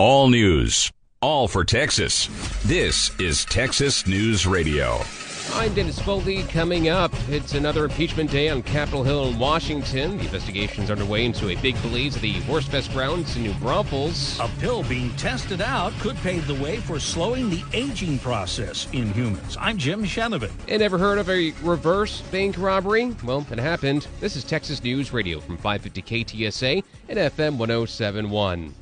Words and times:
All 0.00 0.28
news, 0.28 0.92
all 1.20 1.48
for 1.48 1.64
Texas. 1.64 2.28
This 2.64 3.10
is 3.18 3.44
Texas 3.46 4.06
News 4.06 4.46
Radio. 4.46 5.00
I'm 5.54 5.74
Dennis 5.74 5.98
Foley. 5.98 6.44
Coming 6.44 6.88
up, 6.88 7.12
it's 7.28 7.54
another 7.54 7.86
impeachment 7.86 8.30
day 8.30 8.48
on 8.48 8.62
Capitol 8.62 9.02
Hill 9.02 9.26
in 9.26 9.40
Washington. 9.40 10.18
The 10.18 10.22
investigation's 10.26 10.88
are 10.88 10.92
underway 10.92 11.24
into 11.24 11.48
a 11.48 11.56
big 11.56 11.74
blaze 11.82 12.14
at 12.14 12.22
the 12.22 12.34
Wurstfest 12.42 12.92
grounds 12.92 13.34
in 13.34 13.42
New 13.42 13.54
Braunfels. 13.54 14.38
A 14.38 14.48
pill 14.60 14.84
being 14.84 15.10
tested 15.16 15.60
out 15.60 15.92
could 15.94 16.14
pave 16.18 16.46
the 16.46 16.54
way 16.54 16.76
for 16.76 17.00
slowing 17.00 17.50
the 17.50 17.64
aging 17.72 18.20
process 18.20 18.86
in 18.92 19.12
humans. 19.14 19.56
I'm 19.58 19.78
Jim 19.78 20.04
Chenevey. 20.04 20.52
And 20.68 20.80
ever 20.80 20.98
heard 20.98 21.18
of 21.18 21.28
a 21.28 21.52
reverse 21.60 22.20
bank 22.30 22.54
robbery? 22.56 23.16
Well, 23.24 23.44
it 23.50 23.58
happened. 23.58 24.06
This 24.20 24.36
is 24.36 24.44
Texas 24.44 24.84
News 24.84 25.12
Radio 25.12 25.40
from 25.40 25.56
550 25.56 26.02
KTSA 26.24 26.84
and 27.08 27.18
FM 27.18 27.56
1071. 27.56 28.74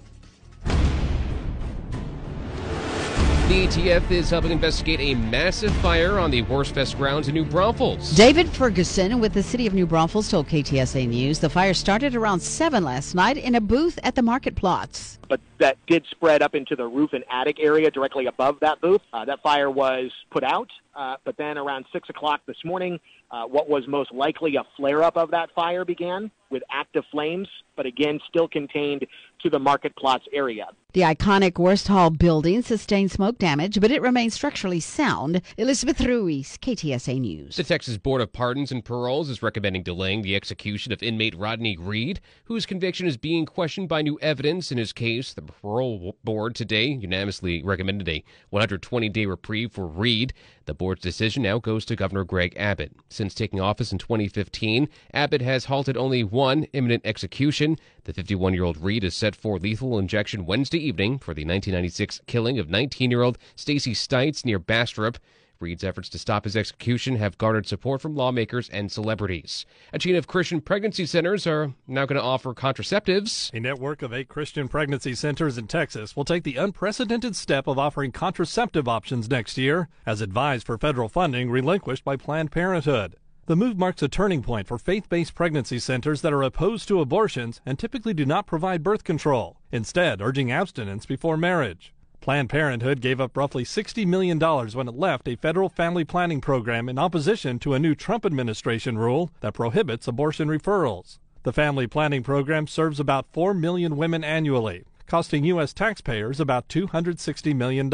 The 3.48 3.64
ATF 3.68 4.10
is 4.10 4.28
helping 4.28 4.50
investigate 4.50 4.98
a 4.98 5.14
massive 5.14 5.72
fire 5.76 6.18
on 6.18 6.32
the 6.32 6.42
Wurstfest 6.42 6.96
grounds 6.96 7.28
in 7.28 7.34
New 7.34 7.44
Braunfels. 7.44 8.10
David 8.16 8.48
Ferguson 8.48 9.20
with 9.20 9.34
the 9.34 9.42
city 9.42 9.68
of 9.68 9.72
New 9.72 9.86
Braunfels 9.86 10.28
told 10.28 10.48
KTSA 10.48 11.06
News 11.06 11.38
the 11.38 11.48
fire 11.48 11.72
started 11.72 12.16
around 12.16 12.40
7 12.40 12.82
last 12.82 13.14
night 13.14 13.36
in 13.36 13.54
a 13.54 13.60
booth 13.60 14.00
at 14.02 14.16
the 14.16 14.20
Marktplatz. 14.20 15.18
But 15.28 15.40
that 15.58 15.78
did 15.86 16.04
spread 16.10 16.42
up 16.42 16.56
into 16.56 16.74
the 16.74 16.88
roof 16.88 17.12
and 17.12 17.22
attic 17.30 17.60
area 17.60 17.88
directly 17.88 18.26
above 18.26 18.58
that 18.62 18.80
booth. 18.80 19.02
Uh, 19.12 19.24
that 19.26 19.40
fire 19.44 19.70
was 19.70 20.10
put 20.32 20.42
out, 20.42 20.68
uh, 20.96 21.14
but 21.22 21.36
then 21.36 21.56
around 21.56 21.84
6 21.92 22.08
o'clock 22.10 22.40
this 22.46 22.58
morning, 22.64 22.98
uh, 23.30 23.44
what 23.44 23.68
was 23.68 23.86
most 23.86 24.12
likely 24.12 24.56
a 24.56 24.64
flare 24.76 25.04
up 25.04 25.16
of 25.16 25.30
that 25.30 25.50
fire 25.54 25.84
began 25.84 26.32
with 26.50 26.64
active 26.68 27.04
flames, 27.12 27.48
but 27.76 27.86
again, 27.86 28.18
still 28.28 28.48
contained 28.48 29.06
to 29.42 29.50
the 29.50 29.58
Marktplatz 29.58 30.22
area. 30.32 30.66
The 30.96 31.02
iconic 31.02 31.58
Wursthalle 31.58 32.16
building 32.16 32.62
sustained 32.62 33.10
smoke 33.10 33.36
damage, 33.36 33.82
but 33.82 33.90
it 33.90 34.00
remains 34.00 34.32
structurally 34.32 34.80
sound. 34.80 35.42
Elizabeth 35.58 36.00
Ruiz, 36.00 36.56
KTSA 36.56 37.20
News. 37.20 37.56
The 37.56 37.64
Texas 37.64 37.98
Board 37.98 38.22
of 38.22 38.32
Pardons 38.32 38.72
and 38.72 38.82
Paroles 38.82 39.28
is 39.28 39.42
recommending 39.42 39.82
delaying 39.82 40.22
the 40.22 40.34
execution 40.34 40.94
of 40.94 41.02
inmate 41.02 41.34
Rodney 41.34 41.76
Reed, 41.76 42.22
whose 42.44 42.64
conviction 42.64 43.06
is 43.06 43.18
being 43.18 43.44
questioned 43.44 43.90
by 43.90 44.00
new 44.00 44.18
evidence 44.22 44.72
in 44.72 44.78
his 44.78 44.94
case. 44.94 45.34
The 45.34 45.42
parole 45.42 46.16
board 46.24 46.54
today 46.54 46.86
unanimously 46.86 47.62
recommended 47.62 48.08
a 48.08 48.24
120 48.48 49.10
day 49.10 49.26
reprieve 49.26 49.72
for 49.72 49.86
Reed. 49.86 50.32
The 50.64 50.72
board's 50.72 51.02
decision 51.02 51.42
now 51.42 51.58
goes 51.58 51.84
to 51.84 51.94
Governor 51.94 52.24
Greg 52.24 52.54
Abbott. 52.56 52.92
Since 53.10 53.34
taking 53.34 53.60
office 53.60 53.92
in 53.92 53.98
2015, 53.98 54.88
Abbott 55.12 55.42
has 55.42 55.66
halted 55.66 55.98
only 55.98 56.24
one 56.24 56.64
imminent 56.72 57.04
execution. 57.04 57.76
The 58.04 58.14
51 58.14 58.54
year 58.54 58.64
old 58.64 58.78
Reed 58.78 59.04
is 59.04 59.14
set 59.14 59.36
for 59.36 59.58
lethal 59.58 59.98
injection 59.98 60.46
Wednesday 60.46 60.85
evening 60.86 61.18
for 61.18 61.34
the 61.34 61.42
1996 61.42 62.20
killing 62.26 62.58
of 62.58 62.70
19 62.70 63.10
year 63.10 63.22
old 63.22 63.38
Stacy 63.56 63.92
Stites 63.92 64.44
near 64.44 64.58
Bastrop. 64.58 65.18
Reed's 65.58 65.84
efforts 65.84 66.08
to 66.10 66.18
stop 66.18 66.44
his 66.44 66.56
execution 66.56 67.16
have 67.16 67.38
garnered 67.38 67.66
support 67.66 68.00
from 68.00 68.14
lawmakers 68.14 68.68
and 68.68 68.92
celebrities. 68.92 69.64
A 69.92 69.98
chain 69.98 70.14
of 70.14 70.26
Christian 70.26 70.60
pregnancy 70.60 71.06
centers 71.06 71.46
are 71.46 71.72
now 71.86 72.04
going 72.04 72.20
to 72.20 72.22
offer 72.22 72.54
contraceptives. 72.54 73.52
A 73.52 73.60
network 73.60 74.02
of 74.02 74.12
eight 74.12 74.28
Christian 74.28 74.68
pregnancy 74.68 75.14
centers 75.14 75.58
in 75.58 75.66
Texas 75.66 76.14
will 76.14 76.24
take 76.24 76.44
the 76.44 76.56
unprecedented 76.56 77.34
step 77.34 77.66
of 77.66 77.78
offering 77.78 78.12
contraceptive 78.12 78.86
options 78.86 79.30
next 79.30 79.56
year, 79.56 79.88
as 80.04 80.20
advised 80.20 80.66
for 80.66 80.78
federal 80.78 81.08
funding 81.08 81.50
relinquished 81.50 82.04
by 82.04 82.16
Planned 82.16 82.52
Parenthood. 82.52 83.16
The 83.46 83.54
move 83.54 83.78
marks 83.78 84.02
a 84.02 84.08
turning 84.08 84.42
point 84.42 84.66
for 84.66 84.76
faith 84.76 85.08
based 85.08 85.36
pregnancy 85.36 85.78
centers 85.78 86.20
that 86.22 86.32
are 86.32 86.42
opposed 86.42 86.88
to 86.88 87.00
abortions 87.00 87.60
and 87.64 87.78
typically 87.78 88.12
do 88.12 88.26
not 88.26 88.48
provide 88.48 88.82
birth 88.82 89.04
control, 89.04 89.58
instead, 89.70 90.20
urging 90.20 90.50
abstinence 90.50 91.06
before 91.06 91.36
marriage. 91.36 91.94
Planned 92.20 92.50
Parenthood 92.50 93.00
gave 93.00 93.20
up 93.20 93.36
roughly 93.36 93.62
$60 93.62 94.04
million 94.04 94.40
when 94.40 94.88
it 94.88 94.96
left 94.96 95.28
a 95.28 95.36
federal 95.36 95.68
family 95.68 96.04
planning 96.04 96.40
program 96.40 96.88
in 96.88 96.98
opposition 96.98 97.60
to 97.60 97.74
a 97.74 97.78
new 97.78 97.94
Trump 97.94 98.26
administration 98.26 98.98
rule 98.98 99.30
that 99.42 99.54
prohibits 99.54 100.08
abortion 100.08 100.48
referrals. 100.48 101.20
The 101.44 101.52
family 101.52 101.86
planning 101.86 102.24
program 102.24 102.66
serves 102.66 102.98
about 102.98 103.32
4 103.32 103.54
million 103.54 103.96
women 103.96 104.24
annually, 104.24 104.82
costing 105.06 105.44
U.S. 105.44 105.72
taxpayers 105.72 106.40
about 106.40 106.66
$260 106.68 107.54
million. 107.54 107.88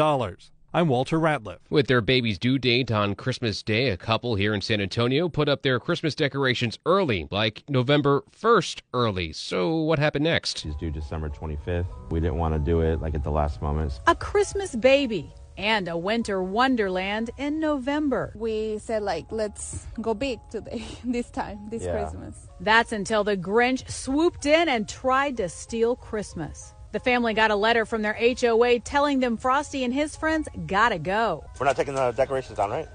I'm 0.75 0.87
Walter 0.87 1.19
Ratliff. 1.19 1.59
With 1.69 1.85
their 1.85 2.01
baby's 2.01 2.39
due 2.39 2.57
date 2.57 2.91
on 2.91 3.13
Christmas 3.13 3.61
Day, 3.61 3.89
a 3.89 3.97
couple 3.97 4.33
here 4.33 4.55
in 4.55 4.61
San 4.61 4.81
Antonio 4.81 5.29
put 5.29 5.47
up 5.47 5.61
their 5.61 5.79
Christmas 5.79 6.15
decorations 6.15 6.79
early, 6.87 7.27
like 7.29 7.61
November 7.69 8.23
1st 8.35 8.81
early. 8.91 9.33
So, 9.33 9.75
what 9.75 9.99
happened 9.99 10.23
next? 10.23 10.57
She's 10.57 10.73
due 10.75 10.89
December 10.89 11.29
25th. 11.29 11.85
We 12.09 12.19
didn't 12.19 12.37
want 12.37 12.55
to 12.55 12.59
do 12.59 12.81
it 12.81 13.01
like 13.01 13.13
at 13.13 13.23
the 13.23 13.29
last 13.29 13.61
moment. 13.61 13.99
A 14.07 14.15
Christmas 14.15 14.75
baby 14.75 15.31
and 15.59 15.87
a 15.87 15.95
winter 15.95 16.41
wonderland 16.41 17.29
in 17.37 17.59
November. 17.59 18.33
We 18.35 18.79
said 18.79 19.03
like 19.03 19.31
let's 19.31 19.85
go 20.01 20.15
big 20.15 20.39
today 20.49 20.83
this 21.03 21.29
time 21.29 21.69
this 21.69 21.83
Yeah. 21.83 21.91
Christmas. 21.91 22.47
That's 22.59 22.91
until 22.91 23.23
the 23.23 23.37
Grinch 23.37 23.87
swooped 23.87 24.47
in 24.47 24.67
and 24.69 24.89
tried 24.89 25.37
to 25.37 25.49
steal 25.49 25.95
Christmas. 25.95 26.73
The 26.93 26.99
family 26.99 27.33
got 27.33 27.49
a 27.49 27.55
letter 27.55 27.87
from 27.87 28.03
their 28.03 28.13
HOA 28.13 28.79
telling 28.79 29.19
them 29.19 29.35
Frosty 29.35 29.83
and 29.83 29.91
his 29.91 30.15
friends 30.15 30.47
gotta 30.67 30.99
go. 30.99 31.43
We're 31.59 31.65
not 31.65 31.75
taking 31.75 31.95
the 31.95 32.11
decorations 32.11 32.57
down, 32.57 32.69
right? 32.69 32.87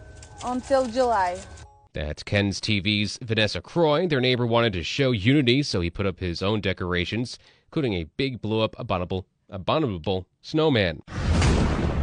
Until 0.45 0.87
July. 0.87 1.37
That's 1.95 2.23
Ken's 2.23 2.61
TV's 2.61 3.19
Vanessa 3.21 3.61
Croy. 3.61 4.07
Their 4.07 4.21
neighbor 4.21 4.47
wanted 4.47 4.73
to 4.75 4.85
show 4.85 5.11
unity, 5.11 5.65
so 5.65 5.81
he 5.81 5.91
put 5.91 6.07
up 6.07 6.21
his 6.21 6.43
own 6.43 6.61
decorations, 6.61 7.41
including 7.67 7.95
a 7.95 8.05
big 8.05 8.41
blow 8.41 8.61
up 8.61 8.77
abominable, 8.79 9.27
abominable 9.51 10.29
snowman. 10.43 11.03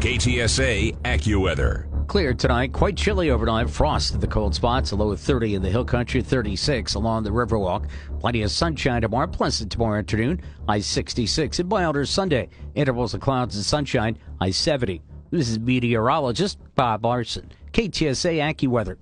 KTSA 0.01 0.97
AccuWeather. 1.03 1.94
Clear 2.07 2.35
tonight, 2.35 2.71
quite 2.71 2.95
chilly 2.95 3.31
overnight. 3.31 3.69
Frost 3.69 4.13
in 4.13 4.19
the 4.19 4.27
cold 4.27 4.53
spots, 4.53 4.91
a 4.91 4.95
low 4.95 5.11
of 5.11 5.19
30 5.19 5.55
in 5.55 5.61
the 5.63 5.69
hill 5.69 5.83
country, 5.83 6.21
36 6.21 6.93
along 6.93 7.23
the 7.23 7.31
Riverwalk. 7.31 7.87
Plenty 8.19 8.43
of 8.43 8.51
sunshine 8.51 9.01
tomorrow, 9.01 9.27
pleasant 9.27 9.71
tomorrow 9.71 9.99
afternoon, 9.99 10.39
high 10.67 10.79
66. 10.79 11.59
And 11.59 11.67
milder 11.67 12.05
Sunday, 12.05 12.49
intervals 12.75 13.15
of 13.15 13.21
clouds 13.21 13.55
and 13.55 13.65
sunshine, 13.65 14.17
high 14.39 14.51
70. 14.51 15.01
This 15.31 15.49
is 15.49 15.59
meteorologist 15.59 16.59
Bob 16.75 17.03
Larson, 17.03 17.51
KTSA 17.73 18.37
AccuWeather. 18.37 18.97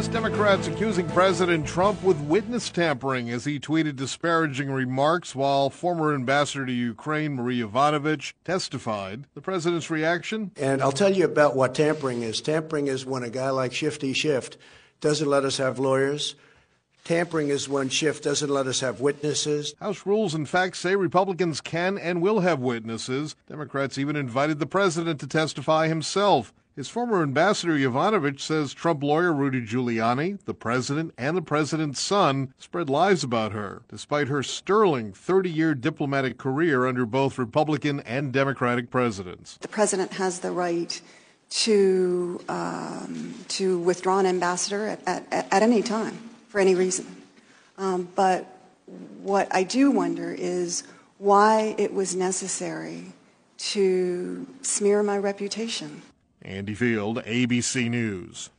As 0.00 0.08
Democrats 0.08 0.66
accusing 0.66 1.06
President 1.08 1.66
Trump 1.66 2.02
with 2.02 2.18
witness 2.20 2.70
tampering 2.70 3.28
as 3.28 3.44
he 3.44 3.60
tweeted 3.60 3.96
disparaging 3.96 4.70
remarks 4.70 5.34
while 5.34 5.68
former 5.68 6.14
ambassador 6.14 6.64
to 6.64 6.72
Ukraine 6.72 7.34
Marie 7.34 7.60
Yovanovitch 7.60 8.32
testified. 8.42 9.26
The 9.34 9.42
president's 9.42 9.90
reaction? 9.90 10.52
And 10.56 10.80
I'll 10.80 10.90
tell 10.90 11.14
you 11.14 11.26
about 11.26 11.54
what 11.54 11.74
tampering 11.74 12.22
is. 12.22 12.40
Tampering 12.40 12.86
is 12.86 13.04
when 13.04 13.22
a 13.22 13.28
guy 13.28 13.50
like 13.50 13.74
Shifty 13.74 14.14
Schiff 14.14 14.48
doesn't 15.02 15.28
let 15.28 15.44
us 15.44 15.58
have 15.58 15.78
lawyers. 15.78 16.34
Tampering 17.04 17.50
is 17.50 17.68
when 17.68 17.90
Schiff 17.90 18.22
doesn't 18.22 18.48
let 18.48 18.66
us 18.66 18.80
have 18.80 19.00
witnesses. 19.00 19.74
House 19.80 20.06
rules, 20.06 20.34
in 20.34 20.46
fact, 20.46 20.78
say 20.78 20.96
Republicans 20.96 21.60
can 21.60 21.98
and 21.98 22.22
will 22.22 22.40
have 22.40 22.58
witnesses. 22.58 23.36
Democrats 23.50 23.98
even 23.98 24.16
invited 24.16 24.60
the 24.60 24.66
president 24.66 25.20
to 25.20 25.26
testify 25.26 25.88
himself. 25.88 26.54
His 26.76 26.88
former 26.88 27.22
ambassador 27.22 27.76
Yovanovitch 27.76 28.40
says 28.40 28.72
Trump 28.72 29.02
lawyer 29.02 29.32
Rudy 29.32 29.60
Giuliani, 29.60 30.38
the 30.44 30.54
president, 30.54 31.12
and 31.18 31.36
the 31.36 31.42
president's 31.42 32.00
son 32.00 32.54
spread 32.58 32.88
lies 32.88 33.24
about 33.24 33.52
her, 33.52 33.82
despite 33.88 34.28
her 34.28 34.42
sterling 34.42 35.12
30 35.12 35.50
year 35.50 35.74
diplomatic 35.74 36.38
career 36.38 36.86
under 36.86 37.04
both 37.04 37.38
Republican 37.38 38.00
and 38.00 38.32
Democratic 38.32 38.88
presidents. 38.88 39.58
The 39.60 39.68
president 39.68 40.12
has 40.12 40.40
the 40.40 40.52
right 40.52 41.00
to 41.50 42.40
um, 42.48 43.34
to 43.48 43.80
withdraw 43.80 44.20
an 44.20 44.26
ambassador 44.26 44.86
at, 44.86 45.00
at, 45.06 45.26
at 45.32 45.62
any 45.62 45.82
time 45.82 46.16
for 46.48 46.60
any 46.60 46.76
reason. 46.76 47.04
Um, 47.78 48.08
but 48.14 48.46
what 49.22 49.48
I 49.50 49.64
do 49.64 49.90
wonder 49.90 50.32
is 50.32 50.84
why 51.18 51.74
it 51.78 51.92
was 51.92 52.14
necessary 52.14 53.12
to 53.58 54.46
smear 54.62 55.02
my 55.02 55.18
reputation. 55.18 56.02
Andy 56.42 56.74
Field, 56.74 57.18
ABC 57.24 57.90
News. 57.90 58.50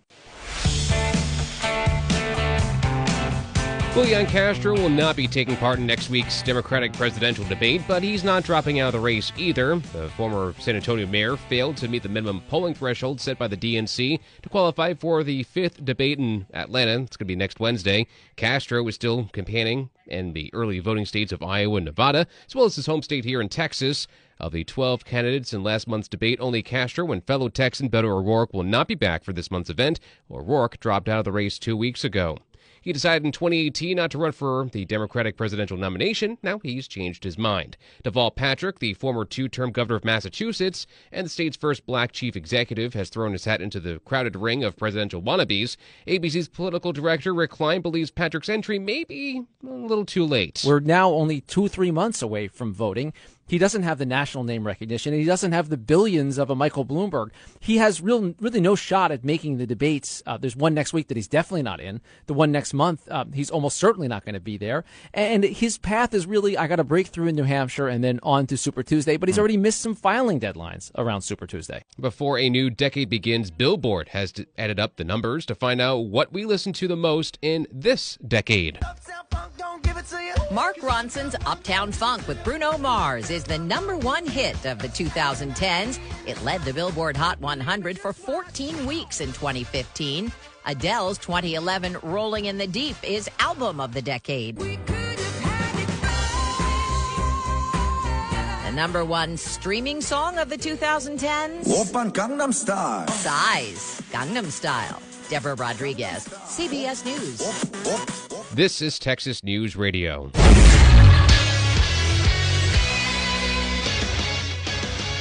Julian 3.93 4.25
Castro 4.25 4.73
will 4.73 4.87
not 4.87 5.17
be 5.17 5.27
taking 5.27 5.57
part 5.57 5.77
in 5.77 5.85
next 5.85 6.09
week's 6.09 6.41
Democratic 6.43 6.93
presidential 6.93 7.43
debate, 7.45 7.81
but 7.89 8.01
he's 8.01 8.23
not 8.23 8.43
dropping 8.43 8.79
out 8.79 8.87
of 8.87 8.93
the 8.93 8.99
race 8.99 9.33
either. 9.35 9.75
The 9.91 10.07
former 10.15 10.55
San 10.59 10.77
Antonio 10.77 11.05
mayor 11.05 11.35
failed 11.35 11.75
to 11.77 11.89
meet 11.89 12.03
the 12.03 12.09
minimum 12.09 12.41
polling 12.47 12.73
threshold 12.73 13.19
set 13.19 13.37
by 13.37 13.49
the 13.49 13.57
DNC 13.57 14.19
to 14.43 14.49
qualify 14.49 14.93
for 14.93 15.25
the 15.25 15.43
fifth 15.43 15.83
debate 15.83 16.19
in 16.19 16.45
Atlanta. 16.53 17.01
It's 17.01 17.17
going 17.17 17.25
to 17.27 17.33
be 17.33 17.35
next 17.35 17.59
Wednesday. 17.59 18.07
Castro 18.37 18.87
is 18.87 18.95
still 18.95 19.25
campaigning 19.33 19.89
in 20.07 20.33
the 20.33 20.53
early 20.53 20.79
voting 20.79 21.05
states 21.05 21.33
of 21.33 21.43
Iowa 21.43 21.77
and 21.77 21.85
Nevada, 21.85 22.27
as 22.47 22.55
well 22.55 22.65
as 22.65 22.77
his 22.77 22.85
home 22.85 23.01
state 23.01 23.25
here 23.25 23.41
in 23.41 23.49
Texas. 23.49 24.07
Of 24.41 24.53
the 24.53 24.63
12 24.63 25.05
candidates 25.05 25.53
in 25.53 25.61
last 25.61 25.87
month's 25.87 26.07
debate, 26.07 26.39
only 26.41 26.63
Castro 26.63 27.11
and 27.11 27.23
fellow 27.23 27.47
Texan 27.47 27.91
Beto 27.91 28.05
O'Rourke 28.05 28.51
will 28.55 28.63
not 28.63 28.87
be 28.87 28.95
back 28.95 29.23
for 29.23 29.33
this 29.33 29.51
month's 29.51 29.69
event. 29.69 29.99
Or 30.29 30.41
O'Rourke 30.41 30.79
dropped 30.79 31.07
out 31.07 31.19
of 31.19 31.25
the 31.25 31.31
race 31.31 31.59
two 31.59 31.77
weeks 31.77 32.03
ago. 32.03 32.39
He 32.81 32.91
decided 32.91 33.23
in 33.23 33.31
2018 33.31 33.95
not 33.95 34.09
to 34.09 34.17
run 34.17 34.31
for 34.31 34.65
the 34.65 34.85
Democratic 34.85 35.37
presidential 35.37 35.77
nomination. 35.77 36.39
Now 36.41 36.59
he's 36.63 36.87
changed 36.87 37.23
his 37.23 37.37
mind. 37.37 37.77
Deval 38.03 38.35
Patrick, 38.35 38.79
the 38.79 38.95
former 38.95 39.25
two 39.25 39.47
term 39.47 39.71
governor 39.71 39.97
of 39.97 40.05
Massachusetts 40.05 40.87
and 41.11 41.25
the 41.25 41.29
state's 41.29 41.55
first 41.55 41.85
black 41.85 42.11
chief 42.11 42.35
executive, 42.35 42.95
has 42.95 43.09
thrown 43.09 43.33
his 43.33 43.45
hat 43.45 43.61
into 43.61 43.79
the 43.79 43.99
crowded 43.99 44.35
ring 44.35 44.63
of 44.63 44.75
presidential 44.75 45.21
wannabes. 45.21 45.77
ABC's 46.07 46.49
political 46.49 46.91
director 46.91 47.35
Rick 47.35 47.51
Klein 47.51 47.81
believes 47.81 48.09
Patrick's 48.09 48.49
entry 48.49 48.79
may 48.79 49.03
be 49.03 49.43
a 49.63 49.67
little 49.67 50.05
too 50.05 50.25
late. 50.25 50.63
We're 50.65 50.79
now 50.79 51.11
only 51.11 51.41
two, 51.41 51.67
three 51.67 51.91
months 51.91 52.23
away 52.23 52.47
from 52.47 52.73
voting. 52.73 53.13
He 53.51 53.57
doesn't 53.57 53.83
have 53.83 53.97
the 53.97 54.05
national 54.05 54.45
name 54.45 54.65
recognition, 54.65 55.11
and 55.11 55.19
he 55.19 55.25
doesn't 55.25 55.51
have 55.51 55.67
the 55.67 55.75
billions 55.75 56.37
of 56.37 56.49
a 56.49 56.55
Michael 56.55 56.85
Bloomberg. 56.85 57.31
He 57.59 57.79
has 57.79 57.99
real, 57.99 58.33
really 58.39 58.61
no 58.61 58.77
shot 58.77 59.11
at 59.11 59.25
making 59.25 59.57
the 59.57 59.67
debates. 59.67 60.23
Uh, 60.25 60.37
there's 60.37 60.55
one 60.55 60.73
next 60.73 60.93
week 60.93 61.09
that 61.09 61.17
he's 61.17 61.27
definitely 61.27 61.63
not 61.63 61.81
in. 61.81 61.99
The 62.27 62.33
one 62.33 62.53
next 62.53 62.73
month, 62.73 63.09
uh, 63.11 63.25
he's 63.33 63.51
almost 63.51 63.75
certainly 63.75 64.07
not 64.07 64.23
going 64.23 64.35
to 64.35 64.39
be 64.39 64.55
there. 64.55 64.85
And 65.13 65.43
his 65.43 65.77
path 65.77 66.13
is 66.13 66.25
really, 66.25 66.57
I 66.57 66.67
got 66.67 66.79
a 66.79 66.85
breakthrough 66.85 67.27
in 67.27 67.35
New 67.35 67.43
Hampshire 67.43 67.89
and 67.89 68.01
then 68.01 68.21
on 68.23 68.47
to 68.47 68.55
Super 68.55 68.83
Tuesday. 68.83 69.17
But 69.17 69.27
he's 69.27 69.37
already 69.37 69.57
missed 69.57 69.81
some 69.81 69.95
filing 69.95 70.39
deadlines 70.39 70.89
around 70.97 71.23
Super 71.23 71.45
Tuesday. 71.45 71.83
Before 71.99 72.39
a 72.39 72.49
new 72.49 72.69
decade 72.69 73.09
begins, 73.09 73.51
Billboard 73.51 74.07
has 74.09 74.33
added 74.57 74.79
up 74.79 74.95
the 74.95 75.03
numbers 75.03 75.45
to 75.47 75.55
find 75.55 75.81
out 75.81 75.97
what 76.05 76.31
we 76.31 76.45
listen 76.45 76.71
to 76.71 76.87
the 76.87 76.95
most 76.95 77.37
in 77.41 77.67
this 77.69 78.17
decade. 78.25 78.79
Mark 80.51 80.77
Ronson's 80.77 81.35
Uptown 81.45 81.91
Funk 81.91 82.27
with 82.27 82.43
Bruno 82.43 82.77
Mars 82.77 83.29
is 83.29 83.40
the 83.43 83.57
number 83.57 83.97
one 83.97 84.25
hit 84.27 84.65
of 84.65 84.79
the 84.79 84.87
2010s. 84.87 85.99
It 86.25 86.41
led 86.43 86.61
the 86.61 86.73
Billboard 86.73 87.17
Hot 87.17 87.39
100 87.39 87.99
for 87.99 88.13
14 88.13 88.85
weeks 88.85 89.21
in 89.21 89.27
2015. 89.29 90.31
Adele's 90.65 91.17
2011 91.17 91.97
Rolling 92.03 92.45
in 92.45 92.57
the 92.57 92.67
Deep 92.67 92.95
is 93.03 93.29
album 93.39 93.79
of 93.79 93.93
the 93.93 94.01
decade. 94.01 94.57
The 98.65 98.71
number 98.73 99.03
one 99.03 99.37
streaming 99.37 100.01
song 100.01 100.37
of 100.37 100.49
the 100.49 100.57
2010s? 100.57 101.65
Oppan 101.65 102.13
Gangnam 102.13 102.53
Style. 102.53 103.07
Size, 103.07 104.01
Gangnam 104.11 104.45
Style. 104.45 105.01
Deborah 105.29 105.55
Rodriguez, 105.55 106.27
CBS 106.27 107.05
News. 107.05 108.51
This 108.53 108.81
is 108.81 108.99
Texas 108.99 109.45
News 109.45 109.77
Radio. 109.77 110.29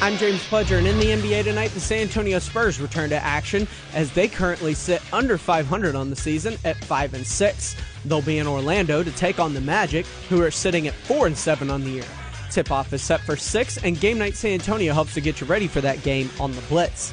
I'm 0.02 0.16
James 0.16 0.40
Pledger, 0.44 0.78
and 0.78 0.86
in 0.86 0.98
the 0.98 1.08
NBA 1.08 1.44
tonight, 1.44 1.72
the 1.72 1.80
San 1.80 2.00
Antonio 2.00 2.38
Spurs 2.38 2.80
return 2.80 3.10
to 3.10 3.22
action 3.22 3.68
as 3.92 4.10
they 4.10 4.28
currently 4.28 4.72
sit 4.72 5.02
under 5.12 5.36
500 5.36 5.94
on 5.94 6.08
the 6.08 6.16
season 6.16 6.56
at 6.64 6.82
5 6.82 7.12
and 7.12 7.26
6. 7.26 7.76
They'll 8.06 8.22
be 8.22 8.38
in 8.38 8.46
Orlando 8.46 9.02
to 9.02 9.12
take 9.12 9.38
on 9.38 9.52
the 9.52 9.60
Magic, 9.60 10.06
who 10.30 10.40
are 10.40 10.50
sitting 10.50 10.88
at 10.88 10.94
4 10.94 11.26
and 11.26 11.36
7 11.36 11.68
on 11.68 11.84
the 11.84 11.90
year. 11.90 12.04
Tip 12.50 12.70
off 12.70 12.94
is 12.94 13.02
set 13.02 13.20
for 13.20 13.36
6, 13.36 13.84
and 13.84 14.00
Game 14.00 14.16
Night 14.16 14.36
San 14.36 14.52
Antonio 14.52 14.94
helps 14.94 15.12
to 15.14 15.20
get 15.20 15.38
you 15.38 15.46
ready 15.46 15.68
for 15.68 15.82
that 15.82 16.02
game 16.02 16.30
on 16.40 16.52
the 16.52 16.62
Blitz. 16.62 17.12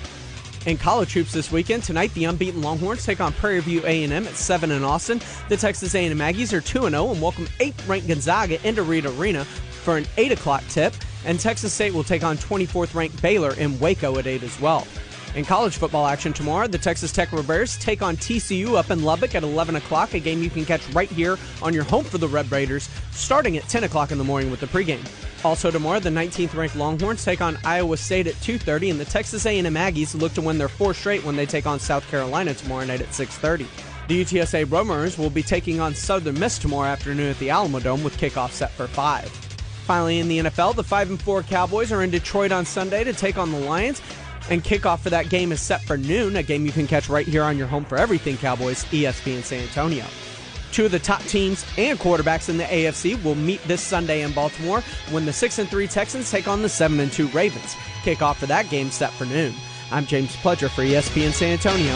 In 0.66 0.78
college 0.78 1.12
hoops 1.12 1.34
this 1.34 1.52
weekend, 1.52 1.84
tonight 1.84 2.14
the 2.14 2.24
unbeaten 2.24 2.62
Longhorns 2.62 3.06
take 3.06 3.20
on 3.20 3.34
Prairie 3.34 3.60
View 3.60 3.82
A&M 3.84 4.14
at 4.14 4.36
7 4.36 4.72
in 4.72 4.86
Austin. 4.86 5.20
The 5.50 5.58
Texas 5.58 5.94
A&M 5.94 6.20
Aggies 6.20 6.54
are 6.54 6.62
2-0 6.62 7.12
and 7.12 7.22
welcome 7.22 7.48
8th-ranked 7.60 8.08
Gonzaga 8.08 8.66
into 8.66 8.84
Reed 8.84 9.06
Arena 9.06 9.44
for 9.44 9.98
an 9.98 10.06
8 10.16 10.32
o'clock 10.32 10.64
tip 10.70 10.94
and 11.28 11.40
Texas 11.40 11.74
State 11.74 11.94
will 11.94 12.04
take 12.04 12.24
on 12.24 12.38
24th 12.38 12.96
ranked 12.96 13.22
Baylor 13.22 13.54
in 13.54 13.80
Waco 13.80 14.18
at 14.18 14.26
8 14.26 14.42
as 14.42 14.60
well. 14.60 14.88
In 15.36 15.46
college 15.46 15.78
football 15.78 16.08
action 16.08 16.34
tomorrow, 16.34 16.68
the 16.68 16.80
Texas 16.80 17.12
Tech 17.12 17.32
Red 17.32 17.48
Raiders 17.48 17.78
take 17.78 18.02
on 18.02 18.16
TCU 18.16 18.76
up 18.76 18.90
in 18.90 19.04
Lubbock 19.04 19.36
at 19.36 19.44
11 19.44 19.76
o'clock, 19.76 20.16
a 20.16 20.20
game 20.20 20.42
you 20.42 20.50
can 20.50 20.66
catch 20.66 20.88
right 20.94 21.10
here 21.10 21.38
on 21.62 21.74
your 21.74 21.84
home 21.84 22.06
for 22.06 22.18
the 22.18 22.28
Red 22.28 22.52
Raiders, 22.52 22.90
starting 23.12 23.58
at 23.58 23.68
10 23.68 23.84
o'clock 23.84 24.12
in 24.12 24.18
the 24.18 24.24
morning 24.24 24.50
with 24.50 24.62
the 24.62 24.66
pregame. 24.68 25.06
Also 25.46 25.70
tomorrow, 25.70 26.00
the 26.00 26.10
19th 26.10 26.56
ranked 26.56 26.76
Longhorns 26.76 27.24
take 27.24 27.42
on 27.42 27.60
Iowa 27.64 27.98
State 27.98 28.26
at 28.26 28.34
2:30, 28.42 28.90
and 28.90 29.00
the 29.00 29.06
Texas 29.06 29.46
A&M 29.46 29.66
Aggies 29.76 30.20
look 30.20 30.34
to 30.34 30.42
win 30.42 30.58
their 30.58 30.70
fourth 30.70 30.98
straight 30.98 31.24
when 31.24 31.36
they 31.36 31.46
take 31.46 31.68
on 31.68 31.80
South 31.80 32.10
Carolina 32.10 32.54
tomorrow 32.56 32.86
night 32.86 33.02
at 33.02 33.14
6:30. 33.14 33.68
The 34.08 34.24
UTSA 34.24 34.64
Bombers 34.64 35.18
will 35.18 35.30
be 35.30 35.44
taking 35.44 35.80
on 35.80 35.94
Southern 35.94 36.40
Miss 36.40 36.58
tomorrow 36.58 36.88
afternoon 36.88 37.30
at 37.30 37.38
the 37.38 37.50
Alamodome 37.50 38.04
with 38.04 38.18
kickoff 38.18 38.52
set 38.52 38.72
for 38.72 38.88
5. 38.88 39.47
Finally, 39.88 40.20
in 40.20 40.28
the 40.28 40.40
NFL, 40.40 40.76
the 40.76 40.84
5 40.84 41.12
and 41.12 41.22
4 41.22 41.44
Cowboys 41.44 41.94
are 41.94 42.04
in 42.04 42.10
Detroit 42.10 42.52
on 42.52 42.66
Sunday 42.66 43.06
to 43.06 43.14
take 43.14 43.38
on 43.38 43.54
the 43.54 43.60
Lions. 43.60 44.02
And 44.50 44.62
kickoff 44.62 45.00
for 45.00 45.10
that 45.12 45.30
game 45.30 45.54
is 45.54 45.62
set 45.62 45.82
for 45.82 45.96
noon, 45.98 46.36
a 46.36 46.44
game 46.44 46.66
you 46.66 46.74
can 46.74 46.88
catch 46.88 47.08
right 47.08 47.26
here 47.26 47.42
on 47.42 47.58
your 47.58 47.68
home 47.68 47.86
for 47.86 47.98
everything 47.98 48.36
Cowboys, 48.36 48.84
ESPN 48.86 49.44
San 49.44 49.62
Antonio. 49.62 50.04
Two 50.74 50.88
of 50.88 50.92
the 50.92 51.00
top 51.00 51.22
teams 51.24 51.66
and 51.78 51.98
quarterbacks 51.98 52.50
in 52.50 52.58
the 52.58 52.66
AFC 52.66 53.24
will 53.24 53.36
meet 53.36 53.64
this 53.64 53.82
Sunday 53.82 54.24
in 54.24 54.34
Baltimore 54.34 54.82
when 55.12 55.26
the 55.26 55.32
6 55.32 55.58
and 55.58 55.70
3 55.70 55.88
Texans 55.88 56.30
take 56.30 56.50
on 56.50 56.62
the 56.62 56.68
7 56.68 57.00
and 57.00 57.12
2 57.12 57.30
Ravens. 57.30 57.74
Kickoff 58.04 58.36
for 58.36 58.46
that 58.48 58.70
game 58.70 58.92
set 58.92 59.14
for 59.14 59.24
noon. 59.24 59.54
I'm 59.90 60.06
James 60.06 60.36
Pledger 60.36 60.70
for 60.70 60.82
ESPN 60.82 61.32
San 61.32 61.54
Antonio. 61.54 61.96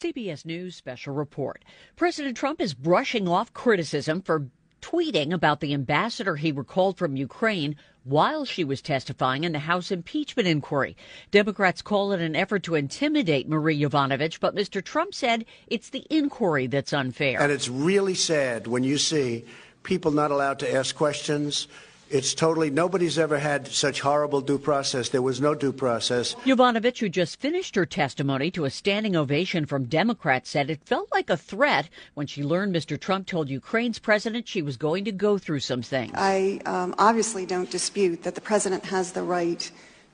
CBS 0.00 0.46
News 0.46 0.76
special 0.76 1.12
report. 1.12 1.62
President 1.94 2.38
Trump 2.38 2.62
is 2.62 2.72
brushing 2.72 3.28
off 3.28 3.52
criticism 3.52 4.22
for 4.22 4.48
tweeting 4.80 5.32
about 5.32 5.60
the 5.60 5.74
ambassador 5.74 6.36
he 6.36 6.52
recalled 6.52 6.98
from 6.98 7.16
Ukraine 7.16 7.76
while 8.04 8.44
she 8.44 8.62
was 8.62 8.80
testifying 8.80 9.42
in 9.42 9.52
the 9.52 9.58
House 9.58 9.90
impeachment 9.90 10.46
inquiry. 10.46 10.96
Democrats 11.32 11.82
call 11.82 12.12
it 12.12 12.20
an 12.20 12.36
effort 12.36 12.62
to 12.62 12.76
intimidate 12.76 13.48
Marie 13.48 13.80
Yovanovitch, 13.80 14.38
but 14.38 14.54
Mr. 14.54 14.82
Trump 14.82 15.12
said 15.12 15.44
it's 15.66 15.90
the 15.90 16.06
inquiry 16.08 16.68
that's 16.68 16.92
unfair. 16.92 17.40
And 17.40 17.50
it's 17.50 17.68
really 17.68 18.14
sad 18.14 18.68
when 18.68 18.84
you 18.84 18.96
see 18.96 19.44
people 19.82 20.12
not 20.12 20.30
allowed 20.30 20.60
to 20.60 20.72
ask 20.72 20.94
questions, 20.94 21.66
it's 22.08 22.34
totally, 22.34 22.70
nobody's 22.70 23.18
ever 23.18 23.38
had 23.38 23.66
such 23.66 24.00
horrible 24.00 24.40
due 24.40 24.58
process. 24.58 25.08
There 25.08 25.22
was 25.22 25.40
no 25.40 25.54
due 25.54 25.72
process. 25.72 26.34
Yovanovitch, 26.44 26.98
who 26.98 27.08
just 27.08 27.40
finished 27.40 27.74
her 27.74 27.86
testimony 27.86 28.50
to 28.52 28.64
a 28.64 28.70
standing 28.70 29.16
ovation 29.16 29.66
from 29.66 29.84
Democrats, 29.84 30.50
said 30.50 30.70
it 30.70 30.84
felt 30.84 31.08
like 31.12 31.30
a 31.30 31.36
threat 31.36 31.88
when 32.14 32.26
she 32.26 32.44
learned 32.44 32.74
Mr. 32.74 32.98
Trump 32.98 33.26
told 33.26 33.48
Ukraine's 33.48 33.98
president 33.98 34.46
she 34.46 34.62
was 34.62 34.76
going 34.76 35.04
to 35.04 35.12
go 35.12 35.36
through 35.36 35.60
some 35.60 35.82
things. 35.82 36.12
I 36.14 36.60
um, 36.64 36.94
obviously 36.98 37.44
don't 37.44 37.70
dispute 37.70 38.22
that 38.22 38.34
the 38.34 38.40
president 38.40 38.84
has 38.84 39.12
the 39.12 39.22
right 39.22 39.68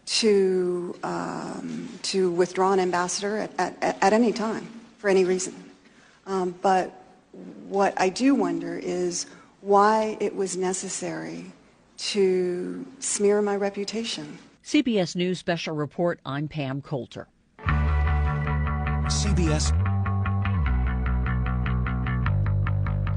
to, 0.05 0.97
um, 1.03 1.89
to 2.03 2.31
withdraw 2.31 2.73
an 2.73 2.81
ambassador 2.81 3.39
at, 3.39 3.53
at, 3.59 3.99
at, 4.03 4.13
any 4.13 4.33
time 4.33 4.67
for 4.99 5.09
any 5.09 5.25
reason. 5.25 5.55
Um, 6.27 6.55
but 6.61 7.05
what 7.69 7.95
I 8.01 8.09
do 8.09 8.35
wonder 8.35 8.79
is 8.79 9.27
why 9.61 10.17
it 10.21 10.35
was 10.35 10.57
necessary 10.57 11.53
to 11.97 12.87
smear 12.99 13.43
my 13.43 13.57
reputation. 13.57 14.39
CBS 14.65 15.17
News 15.17 15.39
Special 15.39 15.75
Report, 15.75 16.21
I'm 16.25 16.49
Pam 16.49 16.83
Coulter. 16.83 17.29
CBS. 19.07 19.73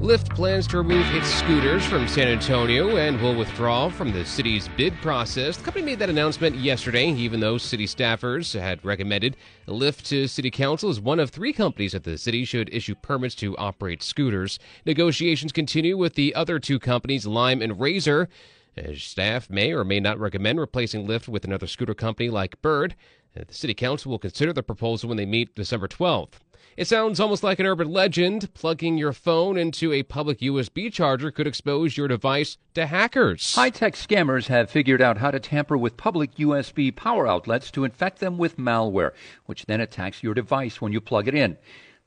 Lyft 0.02 0.36
plans 0.36 0.68
to 0.68 0.78
remove 0.78 1.06
its 1.16 1.28
scooters 1.28 1.84
from 1.86 2.08
San 2.08 2.28
Antonio 2.28 2.98
and 2.98 3.20
will 3.22 3.34
withdraw 3.34 3.90
from 3.90 4.12
the 4.12 4.26
city's 4.26 4.68
bid 4.78 4.94
process. 5.02 5.58
The 5.58 5.64
company 5.64 5.86
made 5.86 6.00
that 6.00 6.10
announcement 6.10 6.58
yesterday, 6.58 7.08
even 7.08 7.40
though 7.40 7.58
city 7.58 7.88
staffers 7.88 8.60
had 8.60 8.84
recommended 8.86 9.38
Lyft 9.68 10.04
to 10.10 10.28
City 10.28 10.52
Council 10.52 10.90
as 10.90 11.00
one 11.00 11.20
of 11.20 11.32
three 11.32 11.54
companies 11.54 11.94
that 11.94 12.04
the 12.04 12.18
city 12.18 12.46
should 12.46 12.72
issue 12.72 12.94
permits 12.94 13.34
to 13.36 13.58
operate 13.58 14.04
scooters. 14.04 14.60
Negotiations 14.86 15.52
continue 15.52 15.98
with 15.98 16.14
the 16.16 16.36
other 16.36 16.60
two 16.60 16.78
companies, 16.78 17.26
Lime 17.26 17.62
and 17.62 17.80
Razor. 17.80 18.30
As 18.78 19.02
staff 19.02 19.50
may 19.50 19.72
or 19.72 19.86
may 19.86 20.02
not 20.02 20.20
recommend 20.20 20.60
replacing 20.60 21.08
Lyft 21.08 21.30
with 21.30 21.46
another 21.46 21.68
scooter 21.68 21.94
company 21.94 22.30
like 22.30 22.62
Bird. 22.62 22.96
Uh, 23.36 23.44
the 23.48 23.54
City 23.54 23.74
Council 23.74 24.12
will 24.12 24.20
consider 24.20 24.52
the 24.52 24.64
proposal 24.64 25.08
when 25.08 25.18
they 25.18 25.26
meet 25.26 25.56
December 25.56 25.88
12th. 25.88 26.34
It 26.76 26.90
sounds 26.90 27.22
almost 27.22 27.42
like 27.42 27.60
an 27.60 27.66
urban 27.66 27.90
legend. 27.90 28.54
Plugging 28.54 28.98
your 28.98 29.14
phone 29.14 29.58
into 29.58 29.94
a 29.94 30.04
public 30.04 30.40
USB 30.40 30.92
charger 30.92 31.32
could 31.32 31.48
expose 31.48 31.96
your 31.96 32.10
device 32.10 32.58
to 32.74 32.86
hackers. 32.88 33.56
High 33.56 33.70
tech 33.70 33.94
scammers 33.94 34.48
have 34.48 34.70
figured 34.70 35.02
out 35.02 35.20
how 35.20 35.32
to 35.32 35.40
tamper 35.40 35.78
with 35.78 35.96
public 35.96 36.36
USB 36.36 36.94
power 36.94 37.28
outlets 37.28 37.72
to 37.72 37.86
infect 37.86 38.20
them 38.20 38.38
with 38.38 38.58
malware, 38.58 39.12
which 39.46 39.68
then 39.68 39.80
attacks 39.80 40.22
your 40.22 40.34
device 40.34 40.82
when 40.82 40.92
you 40.92 41.00
plug 41.00 41.30
it 41.30 41.36
in. 41.36 41.58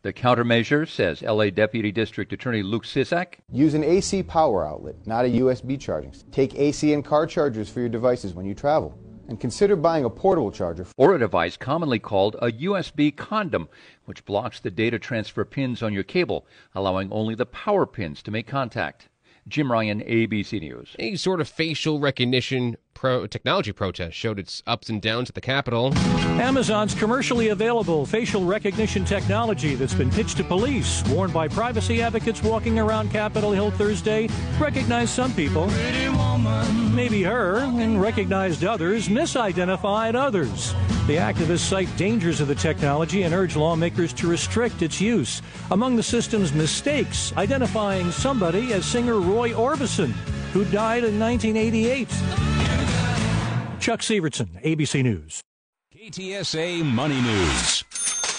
The 0.02 0.12
countermeasure, 0.12 0.88
says 0.88 1.22
LA 1.22 1.50
Deputy 1.50 1.90
District 1.90 2.32
Attorney 2.32 2.62
Luke 2.62 2.84
Sisak. 2.84 3.40
Use 3.50 3.74
an 3.74 3.82
AC 3.82 4.22
power 4.22 4.64
outlet, 4.64 4.94
not 5.08 5.24
a 5.24 5.28
USB 5.28 5.78
charging. 5.78 6.14
Take 6.30 6.54
AC 6.54 6.92
and 6.92 7.04
car 7.04 7.26
chargers 7.26 7.68
for 7.68 7.80
your 7.80 7.88
devices 7.88 8.32
when 8.32 8.46
you 8.46 8.54
travel. 8.54 8.96
And 9.26 9.40
consider 9.40 9.74
buying 9.74 10.04
a 10.04 10.10
portable 10.10 10.52
charger. 10.52 10.86
Or 10.96 11.16
a 11.16 11.18
device 11.18 11.56
commonly 11.56 11.98
called 11.98 12.36
a 12.40 12.52
USB 12.52 13.14
condom, 13.14 13.68
which 14.04 14.24
blocks 14.24 14.60
the 14.60 14.70
data 14.70 15.00
transfer 15.00 15.44
pins 15.44 15.82
on 15.82 15.92
your 15.92 16.04
cable, 16.04 16.46
allowing 16.76 17.10
only 17.10 17.34
the 17.34 17.46
power 17.46 17.84
pins 17.84 18.22
to 18.22 18.30
make 18.30 18.46
contact. 18.46 19.08
Jim 19.48 19.72
Ryan, 19.72 20.00
ABC 20.00 20.60
News. 20.60 20.94
A 20.98 21.16
sort 21.16 21.40
of 21.40 21.48
facial 21.48 21.98
recognition 21.98 22.76
pro- 22.94 23.26
technology 23.26 23.72
protest 23.72 24.16
showed 24.16 24.38
its 24.38 24.62
ups 24.66 24.88
and 24.88 25.00
downs 25.00 25.30
at 25.30 25.34
the 25.34 25.40
Capitol. 25.40 25.94
Amazon's 26.40 26.94
commercially 26.94 27.48
available 27.48 28.04
facial 28.04 28.44
recognition 28.44 29.04
technology 29.04 29.74
that's 29.74 29.94
been 29.94 30.10
pitched 30.10 30.36
to 30.36 30.44
police, 30.44 31.02
warned 31.08 31.32
by 31.32 31.48
privacy 31.48 32.02
advocates 32.02 32.42
walking 32.42 32.78
around 32.78 33.10
Capitol 33.10 33.52
Hill 33.52 33.70
Thursday, 33.70 34.28
recognized 34.60 35.10
some 35.10 35.32
people, 35.32 35.68
maybe 36.94 37.22
her, 37.22 37.58
and 37.58 38.00
recognized 38.00 38.64
others, 38.64 39.08
misidentified 39.08 40.14
others. 40.14 40.74
The 41.08 41.16
activists 41.16 41.60
cite 41.60 41.88
dangers 41.96 42.42
of 42.42 42.48
the 42.48 42.54
technology 42.54 43.22
and 43.22 43.32
urge 43.32 43.56
lawmakers 43.56 44.12
to 44.12 44.28
restrict 44.28 44.82
its 44.82 45.00
use. 45.00 45.40
Among 45.70 45.96
the 45.96 46.02
system's 46.02 46.52
mistakes, 46.52 47.32
identifying 47.38 48.10
somebody 48.10 48.74
as 48.74 48.84
singer 48.84 49.18
Roy 49.18 49.52
Orbison, 49.52 50.10
who 50.52 50.66
died 50.66 51.04
in 51.04 51.18
1988. 51.18 52.08
Chuck 53.80 54.00
Sivertsen, 54.00 54.62
ABC 54.62 55.02
News. 55.02 55.40
KTSA 55.96 56.84
Money 56.84 57.22
News. 57.22 57.84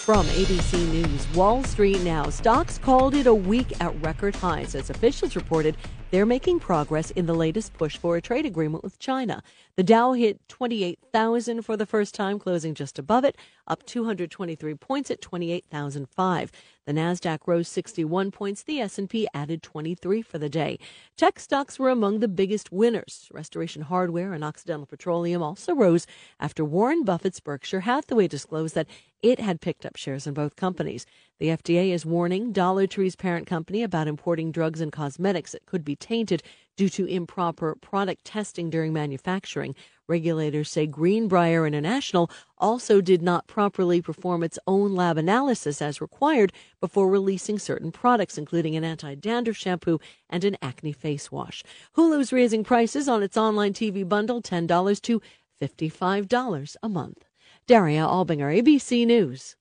From 0.10 0.25
ABC 0.25 0.92
News, 0.92 1.36
Wall 1.36 1.63
Street 1.63 2.01
now. 2.01 2.32
Stocks 2.32 2.80
called 2.80 3.13
it 3.13 3.28
a 3.28 3.36
week 3.36 3.80
at 3.80 3.94
record 4.01 4.36
highs 4.36 4.74
as 4.74 4.89
officials 4.89 5.36
reported 5.36 5.78
they're 6.10 6.25
making 6.25 6.62
progress 6.62 7.12
in 7.12 7.28
the 7.28 7.36
latest 7.36 7.74
push 7.74 7.96
for 7.96 8.18
a 8.18 8.22
trade 8.22 8.48
agreement 8.48 8.84
with 8.84 8.98
China. 8.98 9.44
The 9.75 9.84
Dow 9.84 10.13
hit 10.13 10.39
28,000 10.50 11.62
for 11.62 11.78
the 11.78 11.86
first 11.86 12.16
time, 12.16 12.39
closing 12.39 12.74
just 12.74 12.98
above 12.98 13.24
it, 13.24 13.38
up 13.68 13.86
223 13.86 14.74
points 14.74 15.12
at 15.12 15.22
28,005. 15.22 16.51
The 16.89 16.96
Nasdaq 16.96 17.41
rose 17.46 17.67
61 17.67 18.31
points. 18.31 18.63
The 18.63 18.81
S&P 18.81 19.27
added 19.31 19.62
23 19.62 20.24
for 20.24 20.39
the 20.39 20.50
day. 20.50 20.79
Tech 21.17 21.39
stocks 21.39 21.77
were 21.77 21.91
among 21.91 22.17
the 22.17 22.27
biggest 22.27 22.72
winners. 22.72 23.29
Restoration 23.31 23.84
Hardware 23.84 24.34
and 24.34 24.43
Occidental 24.43 24.88
Petroleum 24.88 25.43
also 25.43 25.75
rose 25.75 26.08
after 26.39 26.65
Warren 26.65 27.03
Buffett's 27.03 27.39
Berkshire 27.39 27.81
Hathaway 27.81 28.27
disclosed 28.27 28.74
that 28.74 28.88
it 29.22 29.39
had 29.39 29.62
picked 29.62 29.86
up 29.86 29.98
shares 29.98 30.25
in 30.25 30.34
both 30.34 30.55
companies. 30.55 31.05
The 31.39 31.50
FDA 31.50 31.91
is 31.91 32.08
warning 32.08 32.51
Dollar 32.51 32.88
Tree's 32.88 33.15
parent 33.15 33.46
company 33.46 33.84
about 33.84 34.08
importing 34.08 34.51
drugs 34.51 34.81
and 34.81 34.91
cosmetics 34.91 35.51
that 35.51 35.67
could 35.67 35.86
be 35.86 35.96
tainted 35.96 36.41
due 36.79 36.88
to 36.88 37.05
improper 37.07 37.75
product 37.75 38.24
testing 38.24 38.69
during 38.69 38.93
manufacturing. 38.93 39.75
Regulators 40.07 40.71
say 40.71 40.88
Greenbrier 40.88 41.67
International 41.67 42.31
also 42.57 43.01
did 43.01 43.21
not 43.21 43.48
properly 43.48 44.01
perform 44.01 44.43
its 44.43 44.57
own 44.65 44.95
lab 44.95 45.17
analysis 45.17 45.81
as 45.81 46.00
required 46.00 46.53
before 46.79 47.09
releasing 47.09 47.59
certain 47.59 47.91
products, 47.91 48.38
including 48.38 48.77
an 48.77 48.86
anti 48.86 49.13
dandruff 49.13 49.57
shampoo 49.57 50.00
and 50.29 50.45
an 50.45 50.55
acne 50.62 50.93
face 50.93 51.29
wash. 51.29 51.65
Hulu's 51.98 52.31
raising 52.31 52.63
prices 52.63 53.09
on 53.09 53.24
its 53.24 53.36
online 53.36 53.74
TV 53.74 54.07
bundle 54.07 54.41
$10 54.41 55.01
to 55.01 55.21
$55 55.62 56.75
a 56.81 56.88
month. 56.88 57.25
Daria 57.67 58.03
Albinger, 58.03 58.57
ABC 58.57 59.05
News. 59.05 59.57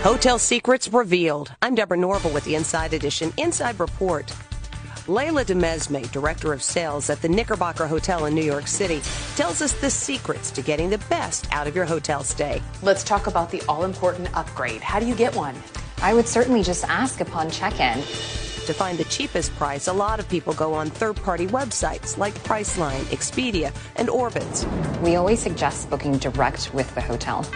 Hotel 0.00 0.38
Secrets 0.38 0.88
Revealed. 0.88 1.52
I'm 1.60 1.74
Deborah 1.74 1.98
Norville 1.98 2.32
with 2.32 2.46
the 2.46 2.54
Inside 2.54 2.94
Edition 2.94 3.30
Inside 3.36 3.78
Report. 3.78 4.32
Layla 5.08 5.46
DeMesme, 5.46 6.10
Director 6.12 6.52
of 6.52 6.62
Sales 6.62 7.08
at 7.08 7.22
the 7.22 7.30
Knickerbocker 7.30 7.86
Hotel 7.86 8.26
in 8.26 8.34
New 8.34 8.44
York 8.44 8.66
City, 8.66 9.00
tells 9.36 9.62
us 9.62 9.72
the 9.72 9.88
secrets 9.88 10.50
to 10.50 10.60
getting 10.60 10.90
the 10.90 11.02
best 11.08 11.48
out 11.50 11.66
of 11.66 11.74
your 11.74 11.86
hotel 11.86 12.22
stay. 12.22 12.60
Let's 12.82 13.02
talk 13.02 13.26
about 13.26 13.50
the 13.50 13.62
all 13.70 13.84
important 13.84 14.28
upgrade. 14.36 14.82
How 14.82 15.00
do 15.00 15.06
you 15.06 15.14
get 15.14 15.34
one? 15.34 15.54
I 16.02 16.12
would 16.12 16.28
certainly 16.28 16.62
just 16.62 16.84
ask 16.84 17.22
upon 17.22 17.50
check 17.50 17.80
in. 17.80 17.96
To 18.66 18.74
find 18.74 18.98
the 18.98 19.04
cheapest 19.04 19.50
price, 19.56 19.88
a 19.88 19.92
lot 19.94 20.20
of 20.20 20.28
people 20.28 20.52
go 20.52 20.74
on 20.74 20.90
third 20.90 21.16
party 21.16 21.46
websites 21.46 22.18
like 22.18 22.34
Priceline, 22.40 23.00
Expedia, 23.04 23.74
and 23.96 24.08
Orbitz. 24.08 24.66
We 25.00 25.16
always 25.16 25.40
suggest 25.40 25.88
booking 25.88 26.18
direct 26.18 26.74
with 26.74 26.94
the 26.94 27.00
hotel. 27.00 27.46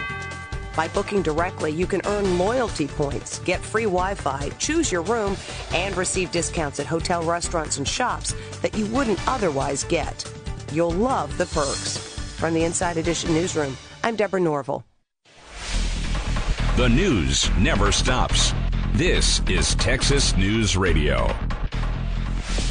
By 0.75 0.87
booking 0.87 1.21
directly, 1.21 1.71
you 1.71 1.85
can 1.85 2.01
earn 2.05 2.39
loyalty 2.39 2.87
points, 2.87 3.39
get 3.39 3.61
free 3.61 3.83
Wi 3.83 4.15
Fi, 4.15 4.49
choose 4.57 4.91
your 4.91 5.03
room, 5.03 5.37
and 5.73 5.95
receive 5.95 6.31
discounts 6.31 6.79
at 6.79 6.87
hotel 6.87 7.23
restaurants 7.23 7.77
and 7.77 7.87
shops 7.87 8.33
that 8.61 8.75
you 8.75 8.85
wouldn't 8.87 9.25
otherwise 9.27 9.83
get. 9.83 10.29
You'll 10.71 10.91
love 10.91 11.37
the 11.37 11.45
perks. 11.45 11.97
From 12.37 12.53
the 12.53 12.63
Inside 12.63 12.97
Edition 12.97 13.33
newsroom, 13.33 13.77
I'm 14.03 14.15
Deborah 14.15 14.39
Norville. 14.39 14.83
The 16.75 16.89
news 16.89 17.51
never 17.57 17.91
stops. 17.91 18.51
This 18.93 19.41
is 19.47 19.75
Texas 19.75 20.35
News 20.35 20.75
Radio. 20.75 21.27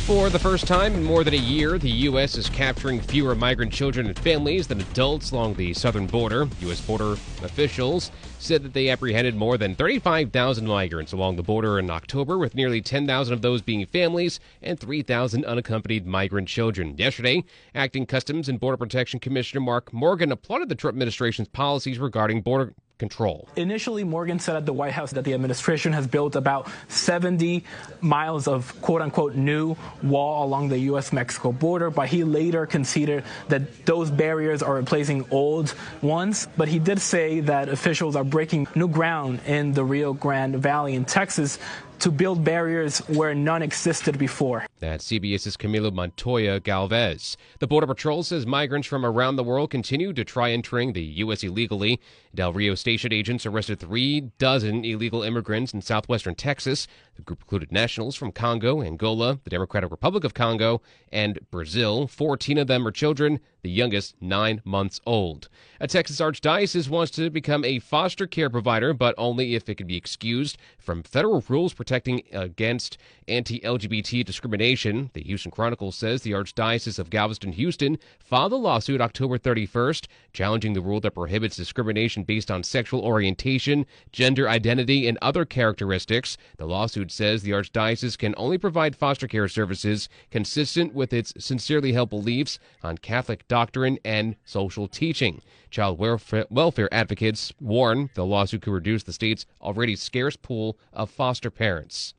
For 0.06 0.30
the 0.30 0.38
first 0.38 0.66
time 0.66 0.94
in 0.94 1.04
more 1.04 1.22
than 1.22 1.34
a 1.34 1.36
year, 1.36 1.78
the 1.78 1.88
U.S. 1.88 2.36
is 2.36 2.50
capturing 2.50 3.00
fewer 3.00 3.36
migrant 3.36 3.72
children 3.72 4.08
and 4.08 4.18
families 4.18 4.66
than 4.66 4.80
adults 4.80 5.30
along 5.30 5.54
the 5.54 5.72
southern 5.74 6.08
border. 6.08 6.48
U.S. 6.62 6.80
border 6.80 7.12
officials 7.44 8.10
said 8.40 8.64
that 8.64 8.72
they 8.72 8.88
apprehended 8.88 9.36
more 9.36 9.56
than 9.56 9.76
35,000 9.76 10.66
migrants 10.66 11.12
along 11.12 11.36
the 11.36 11.42
border 11.44 11.78
in 11.78 11.88
October, 11.88 12.36
with 12.36 12.56
nearly 12.56 12.82
10,000 12.82 13.32
of 13.32 13.42
those 13.42 13.62
being 13.62 13.86
families 13.86 14.40
and 14.60 14.78
3,000 14.80 15.44
unaccompanied 15.44 16.04
migrant 16.04 16.48
children. 16.48 16.98
Yesterday, 16.98 17.44
Acting 17.72 18.04
Customs 18.04 18.48
and 18.48 18.58
Border 18.58 18.76
Protection 18.78 19.20
Commissioner 19.20 19.60
Mark 19.60 19.92
Morgan 19.92 20.32
applauded 20.32 20.68
the 20.68 20.74
Trump 20.74 20.96
administration's 20.96 21.48
policies 21.48 22.00
regarding 22.00 22.42
border 22.42 22.74
control. 22.98 23.48
Initially, 23.56 24.04
Morgan 24.04 24.38
said 24.38 24.56
at 24.56 24.66
the 24.66 24.72
White 24.72 24.92
House 24.92 25.10
that 25.12 25.24
the 25.24 25.34
administration 25.34 25.92
has 25.92 26.06
built 26.06 26.36
about 26.36 26.68
70 26.88 27.64
miles 28.00 28.46
of 28.46 28.80
quote 28.80 29.02
unquote 29.02 29.34
new 29.34 29.76
wall 30.02 30.44
along 30.44 30.68
the 30.68 30.78
U.S. 30.78 31.12
Mexico 31.12 31.52
border, 31.52 31.90
but 31.90 32.08
he 32.08 32.22
later 32.24 32.64
conceded 32.66 33.24
that 33.48 33.86
those 33.86 34.10
barriers 34.10 34.62
are 34.62 34.74
replacing 34.74 35.26
old 35.30 35.74
ones. 36.00 36.46
But 36.56 36.68
he 36.68 36.78
did 36.78 37.00
say 37.00 37.40
that 37.40 37.68
officials 37.68 38.14
are 38.14 38.24
breaking 38.24 38.68
new 38.74 38.88
ground 38.88 39.40
in 39.46 39.72
the 39.72 39.84
Rio 39.84 40.12
Grande 40.12 40.56
Valley 40.56 40.94
in 40.94 41.04
Texas 41.04 41.58
to 42.02 42.10
build 42.10 42.42
barriers 42.42 42.98
where 43.06 43.32
none 43.32 43.62
existed 43.62 44.18
before. 44.18 44.66
That's 44.80 45.06
CBS's 45.06 45.56
Camilo 45.56 45.92
Montoya 45.92 46.58
Galvez. 46.58 47.36
The 47.60 47.68
Border 47.68 47.86
Patrol 47.86 48.24
says 48.24 48.44
migrants 48.44 48.88
from 48.88 49.06
around 49.06 49.36
the 49.36 49.44
world 49.44 49.70
continue 49.70 50.12
to 50.12 50.24
try 50.24 50.50
entering 50.50 50.94
the 50.94 51.02
U.S. 51.02 51.44
illegally. 51.44 52.00
Del 52.34 52.52
Rio 52.52 52.74
station 52.74 53.12
agents 53.12 53.46
arrested 53.46 53.78
three 53.78 54.32
dozen 54.38 54.84
illegal 54.84 55.22
immigrants 55.22 55.72
in 55.72 55.80
southwestern 55.80 56.34
Texas. 56.34 56.88
The 57.14 57.22
group 57.22 57.42
included 57.42 57.70
nationals 57.70 58.16
from 58.16 58.32
Congo, 58.32 58.82
Angola, 58.82 59.38
the 59.44 59.50
Democratic 59.50 59.92
Republic 59.92 60.24
of 60.24 60.34
Congo, 60.34 60.82
and 61.12 61.38
Brazil. 61.52 62.08
Fourteen 62.08 62.58
of 62.58 62.66
them 62.66 62.84
are 62.84 62.90
children, 62.90 63.38
the 63.62 63.70
youngest 63.70 64.16
nine 64.20 64.60
months 64.64 65.00
old. 65.06 65.48
A 65.78 65.86
Texas 65.86 66.20
archdiocese 66.20 66.88
wants 66.88 67.12
to 67.12 67.30
become 67.30 67.64
a 67.64 67.78
foster 67.78 68.26
care 68.26 68.50
provider, 68.50 68.92
but 68.92 69.14
only 69.18 69.54
if 69.54 69.68
it 69.68 69.76
can 69.76 69.86
be 69.86 69.96
excused 69.96 70.56
from 70.78 71.04
federal 71.04 71.44
rules 71.48 71.74
protecting 71.74 71.91
against 72.32 72.98
anti 73.28 73.60
LGBT 73.60 74.24
discrimination. 74.24 75.10
The 75.12 75.22
Houston 75.22 75.50
Chronicle 75.50 75.92
says 75.92 76.22
the 76.22 76.32
Archdiocese 76.32 76.98
of 76.98 77.10
Galveston 77.10 77.52
Houston 77.52 77.98
filed 78.18 78.52
a 78.52 78.56
lawsuit 78.56 79.00
October 79.00 79.38
31st, 79.38 80.06
challenging 80.32 80.72
the 80.72 80.80
rule 80.80 81.00
that 81.00 81.14
prohibits 81.14 81.56
discrimination 81.56 82.24
based 82.24 82.50
on 82.50 82.62
sexual 82.62 83.02
orientation, 83.02 83.86
gender 84.12 84.48
identity, 84.48 85.06
and 85.06 85.18
other 85.22 85.44
characteristics. 85.44 86.36
The 86.56 86.66
lawsuit 86.66 87.10
says 87.10 87.42
the 87.42 87.52
Archdiocese 87.52 88.18
can 88.18 88.34
only 88.36 88.58
provide 88.58 88.96
foster 88.96 89.28
care 89.28 89.48
services 89.48 90.08
consistent 90.30 90.94
with 90.94 91.12
its 91.12 91.32
sincerely 91.38 91.92
held 91.92 92.10
beliefs 92.10 92.58
on 92.82 92.98
Catholic 92.98 93.46
doctrine 93.48 93.98
and 94.04 94.36
social 94.44 94.88
teaching. 94.88 95.42
Child 95.70 95.98
welfare, 95.98 96.46
welfare 96.50 96.92
advocates 96.92 97.52
warn 97.60 98.10
the 98.14 98.26
lawsuit 98.26 98.62
could 98.62 98.72
reduce 98.72 99.02
the 99.04 99.12
state's 99.12 99.46
already 99.60 99.96
scarce 99.96 100.36
pool 100.36 100.76
of 100.92 101.10
foster 101.10 101.50
parents. 101.50 102.14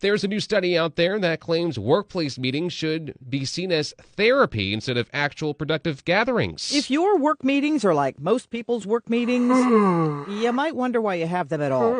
There's 0.00 0.24
a 0.24 0.28
new 0.28 0.40
study 0.40 0.78
out 0.78 0.96
there 0.96 1.18
that 1.18 1.40
claims 1.40 1.78
workplace 1.78 2.38
meetings 2.38 2.72
should 2.72 3.14
be 3.28 3.44
seen 3.44 3.70
as 3.70 3.92
therapy 4.16 4.72
instead 4.72 4.96
of 4.96 5.10
actual 5.12 5.52
productive 5.52 6.06
gatherings. 6.06 6.74
If 6.74 6.90
your 6.90 7.18
work 7.18 7.44
meetings 7.44 7.84
are 7.84 7.92
like 7.92 8.18
most 8.18 8.48
people's 8.48 8.86
work 8.86 9.10
meetings, 9.10 9.50
you 9.50 10.52
might 10.54 10.74
wonder 10.74 11.02
why 11.02 11.16
you 11.16 11.26
have 11.26 11.50
them 11.50 11.60
at 11.60 11.70
all. 11.70 11.94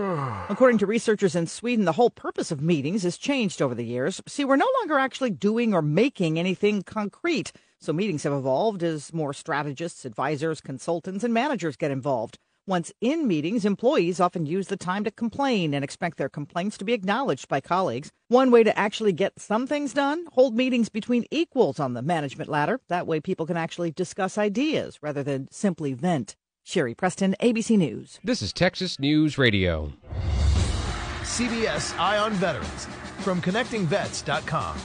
According 0.49 0.79
to 0.79 0.87
researchers 0.87 1.37
in 1.37 1.47
Sweden, 1.47 1.85
the 1.85 1.93
whole 1.93 2.09
purpose 2.09 2.51
of 2.51 2.63
meetings 2.63 3.03
has 3.03 3.19
changed 3.19 3.61
over 3.61 3.75
the 3.75 3.85
years. 3.85 4.23
See, 4.27 4.47
we're 4.47 4.57
no 4.57 4.69
longer 4.81 4.99
actually 4.99 5.31
doing 5.31 5.75
or 5.75 5.83
making 5.83 6.39
anything 6.39 6.83
concrete. 6.83 7.53
So 7.79 7.93
meetings 7.93 8.23
have 8.23 8.33
evolved 8.33 8.83
as 8.83 9.13
more 9.13 9.35
strategists, 9.35 10.07
advisors, 10.07 10.63
consultants, 10.63 11.23
and 11.23 11.35
managers 11.35 11.77
get 11.77 11.91
involved. 11.91 12.39
Once 12.71 12.93
in 13.01 13.27
meetings, 13.27 13.65
employees 13.65 14.21
often 14.21 14.47
use 14.47 14.69
the 14.69 14.77
time 14.77 15.03
to 15.03 15.11
complain 15.11 15.75
and 15.75 15.83
expect 15.83 16.19
their 16.19 16.29
complaints 16.29 16.79
to 16.79 16.85
be 16.85 16.93
acknowledged 16.93 17.49
by 17.49 17.61
colleagues. 17.61 18.13
One 18.29 18.53
way 18.53 18.63
to 18.63 18.79
actually 18.79 19.13
get 19.13 19.41
some 19.41 19.67
things 19.67 19.93
done 19.93 20.27
hold 20.35 20.55
meetings 20.55 20.89
between 20.89 21.25
equals 21.33 21.81
on 21.81 21.95
the 21.95 22.01
management 22.01 22.49
ladder. 22.49 22.81
That 22.87 23.09
way, 23.09 23.19
people 23.19 23.45
can 23.45 23.57
actually 23.57 23.91
discuss 23.91 24.39
ideas 24.39 25.01
rather 25.03 25.25
than 25.25 25.49
simply 25.51 25.95
vent. 25.95 26.37
Sherry 26.63 26.95
Preston, 26.95 27.35
ABC 27.43 27.77
News. 27.77 28.21
This 28.23 28.41
is 28.41 28.53
Texas 28.53 29.01
News 29.01 29.37
Radio. 29.37 29.93
CBS 31.23 31.99
Eye 31.99 32.19
on 32.19 32.35
Veterans 32.35 32.87
from 33.19 33.43
connectingvets.com. 33.43 34.77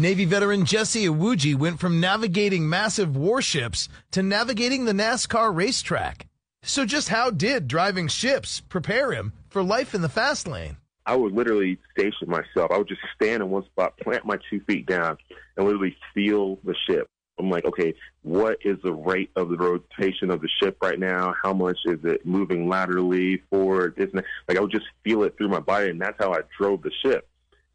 Navy 0.00 0.24
veteran 0.24 0.64
Jesse 0.64 1.04
Iwuji 1.04 1.54
went 1.54 1.78
from 1.78 2.00
navigating 2.00 2.66
massive 2.66 3.18
warships 3.18 3.86
to 4.12 4.22
navigating 4.22 4.86
the 4.86 4.94
NASCAR 4.94 5.54
racetrack. 5.54 6.26
So 6.62 6.86
just 6.86 7.10
how 7.10 7.28
did 7.28 7.68
driving 7.68 8.08
ships 8.08 8.60
prepare 8.60 9.12
him 9.12 9.34
for 9.50 9.62
life 9.62 9.94
in 9.94 10.00
the 10.00 10.08
fast 10.08 10.48
lane? 10.48 10.78
I 11.04 11.16
would 11.16 11.34
literally 11.34 11.76
station 11.92 12.30
myself. 12.30 12.70
I 12.70 12.78
would 12.78 12.88
just 12.88 13.02
stand 13.14 13.42
in 13.42 13.50
one 13.50 13.66
spot, 13.66 13.98
plant 13.98 14.24
my 14.24 14.38
two 14.48 14.60
feet 14.60 14.86
down, 14.86 15.18
and 15.58 15.66
literally 15.66 15.94
feel 16.14 16.58
the 16.64 16.74
ship. 16.88 17.06
I'm 17.38 17.50
like, 17.50 17.66
okay, 17.66 17.92
what 18.22 18.56
is 18.64 18.78
the 18.82 18.94
rate 18.94 19.30
of 19.36 19.50
the 19.50 19.58
rotation 19.58 20.30
of 20.30 20.40
the 20.40 20.48
ship 20.62 20.78
right 20.80 20.98
now? 20.98 21.34
How 21.42 21.52
much 21.52 21.76
is 21.84 21.98
it 22.04 22.24
moving 22.24 22.70
laterally, 22.70 23.42
forward? 23.50 23.96
Isn't 23.98 24.24
like 24.48 24.56
I 24.56 24.60
would 24.62 24.72
just 24.72 24.86
feel 25.04 25.24
it 25.24 25.36
through 25.36 25.48
my 25.48 25.60
body, 25.60 25.90
and 25.90 26.00
that's 26.00 26.16
how 26.18 26.32
I 26.32 26.40
drove 26.58 26.80
the 26.80 26.92
ship. 27.04 27.26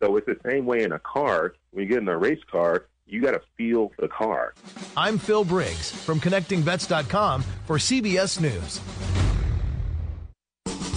So 0.02 0.16
it's 0.18 0.26
the 0.26 0.38
same 0.46 0.66
way 0.66 0.84
in 0.84 0.92
a 0.92 1.00
car. 1.00 1.56
When 1.72 1.84
you 1.84 1.90
get 1.90 2.00
in 2.00 2.08
a 2.08 2.18
race 2.18 2.44
car, 2.52 2.86
you 3.08 3.22
got 3.22 3.32
to 3.32 3.42
feel 3.58 3.92
the 4.00 4.08
car. 4.08 4.54
I'm 4.98 5.18
Phil 5.18 5.46
Briggs 5.46 5.92
from 5.92 6.20
ConnectingVets.com 6.20 7.44
for 7.66 7.78
CBS 7.78 8.42
News. 8.42 8.82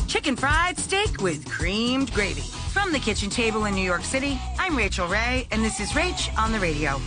Chicken 0.08 0.36
fried 0.36 0.78
steak 0.78 1.20
with 1.20 1.46
creamed 1.48 2.12
gravy. 2.14 2.40
From 2.72 2.92
the 2.92 2.98
kitchen 2.98 3.28
table 3.28 3.66
in 3.66 3.74
New 3.74 3.82
York 3.82 4.04
City, 4.04 4.40
I'm 4.58 4.76
Rachael 4.76 5.06
Ray, 5.06 5.46
and 5.50 5.62
this 5.62 5.80
is 5.80 5.90
Rach 5.90 6.36
on 6.38 6.50
the 6.52 6.58
radio. 6.58 7.00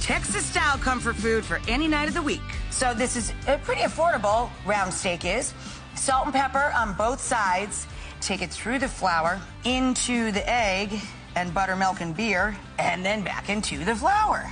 Texas 0.00 0.44
style 0.44 0.78
comfort 0.78 1.16
food 1.16 1.44
for 1.44 1.60
any 1.68 1.88
night 1.88 2.08
of 2.08 2.14
the 2.14 2.22
week. 2.22 2.40
So, 2.70 2.94
this 2.94 3.16
is 3.16 3.32
a 3.46 3.58
pretty 3.58 3.82
affordable 3.82 4.48
round 4.64 4.92
steak 4.92 5.24
is. 5.24 5.52
Salt 5.96 6.26
and 6.26 6.34
pepper 6.34 6.72
on 6.76 6.94
both 6.94 7.20
sides. 7.20 7.86
Take 8.20 8.42
it 8.42 8.50
through 8.50 8.78
the 8.78 8.88
flour, 8.88 9.40
into 9.64 10.32
the 10.32 10.48
egg 10.48 11.00
and 11.36 11.52
buttermilk 11.54 12.00
and 12.00 12.16
beer, 12.16 12.56
and 12.78 13.04
then 13.04 13.22
back 13.22 13.48
into 13.48 13.84
the 13.84 13.94
flour. 13.94 14.50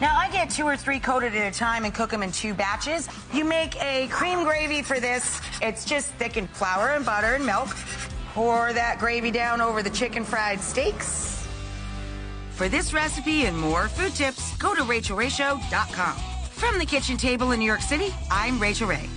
Now, 0.00 0.16
I 0.16 0.30
get 0.30 0.50
two 0.50 0.64
or 0.64 0.76
three 0.76 1.00
coated 1.00 1.34
at 1.34 1.52
a 1.52 1.56
time 1.56 1.84
and 1.84 1.92
cook 1.92 2.10
them 2.10 2.22
in 2.22 2.30
two 2.30 2.54
batches. 2.54 3.08
You 3.32 3.44
make 3.44 3.74
a 3.82 4.06
cream 4.08 4.44
gravy 4.44 4.82
for 4.82 5.00
this. 5.00 5.40
It's 5.60 5.84
just 5.84 6.08
thickened 6.14 6.50
flour 6.50 6.90
and 6.90 7.04
butter 7.04 7.34
and 7.34 7.44
milk. 7.44 7.68
Pour 8.32 8.72
that 8.72 8.98
gravy 9.00 9.32
down 9.32 9.60
over 9.60 9.82
the 9.82 9.90
chicken 9.90 10.24
fried 10.24 10.60
steaks. 10.60 11.46
For 12.52 12.68
this 12.68 12.92
recipe 12.92 13.46
and 13.46 13.58
more 13.58 13.88
food 13.88 14.14
tips, 14.14 14.56
go 14.58 14.74
to 14.74 14.82
rachaelrayshow.com. 14.82 16.14
From 16.50 16.78
the 16.78 16.86
kitchen 16.86 17.16
table 17.16 17.52
in 17.52 17.60
New 17.60 17.66
York 17.66 17.82
City, 17.82 18.14
I'm 18.30 18.60
Rachael 18.60 18.88
Ray. 18.88 19.08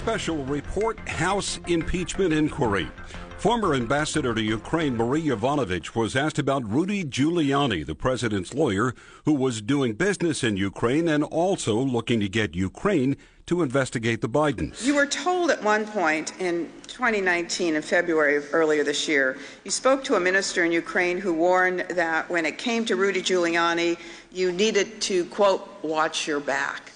Special 0.00 0.42
report 0.46 0.98
House 1.06 1.60
impeachment 1.66 2.32
inquiry. 2.32 2.88
Former 3.36 3.74
ambassador 3.74 4.34
to 4.34 4.40
Ukraine 4.40 4.96
Marie 4.96 5.26
Yovanovitch 5.26 5.94
was 5.94 6.16
asked 6.16 6.38
about 6.38 6.66
Rudy 6.66 7.04
Giuliani, 7.04 7.84
the 7.84 7.94
president's 7.94 8.54
lawyer, 8.54 8.94
who 9.26 9.34
was 9.34 9.60
doing 9.60 9.92
business 9.92 10.42
in 10.42 10.56
Ukraine 10.56 11.06
and 11.06 11.22
also 11.22 11.74
looking 11.78 12.18
to 12.20 12.30
get 12.30 12.54
Ukraine 12.54 13.14
to 13.44 13.60
investigate 13.60 14.22
the 14.22 14.28
Bidens. 14.28 14.86
You 14.86 14.94
were 14.94 15.04
told 15.04 15.50
at 15.50 15.62
one 15.62 15.86
point 15.86 16.32
in 16.40 16.72
2019, 16.86 17.76
in 17.76 17.82
February 17.82 18.36
of 18.36 18.48
earlier 18.54 18.82
this 18.82 19.06
year, 19.06 19.36
you 19.66 19.70
spoke 19.70 20.02
to 20.04 20.14
a 20.14 20.20
minister 20.20 20.64
in 20.64 20.72
Ukraine 20.72 21.18
who 21.18 21.34
warned 21.34 21.80
that 21.90 22.30
when 22.30 22.46
it 22.46 22.56
came 22.56 22.86
to 22.86 22.96
Rudy 22.96 23.20
Giuliani, 23.20 23.98
you 24.32 24.50
needed 24.50 25.02
to, 25.02 25.26
quote, 25.26 25.68
watch 25.82 26.26
your 26.26 26.40
back. 26.40 26.90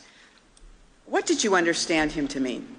What 1.04 1.26
did 1.26 1.44
you 1.44 1.54
understand 1.54 2.12
him 2.12 2.26
to 2.28 2.40
mean? 2.40 2.73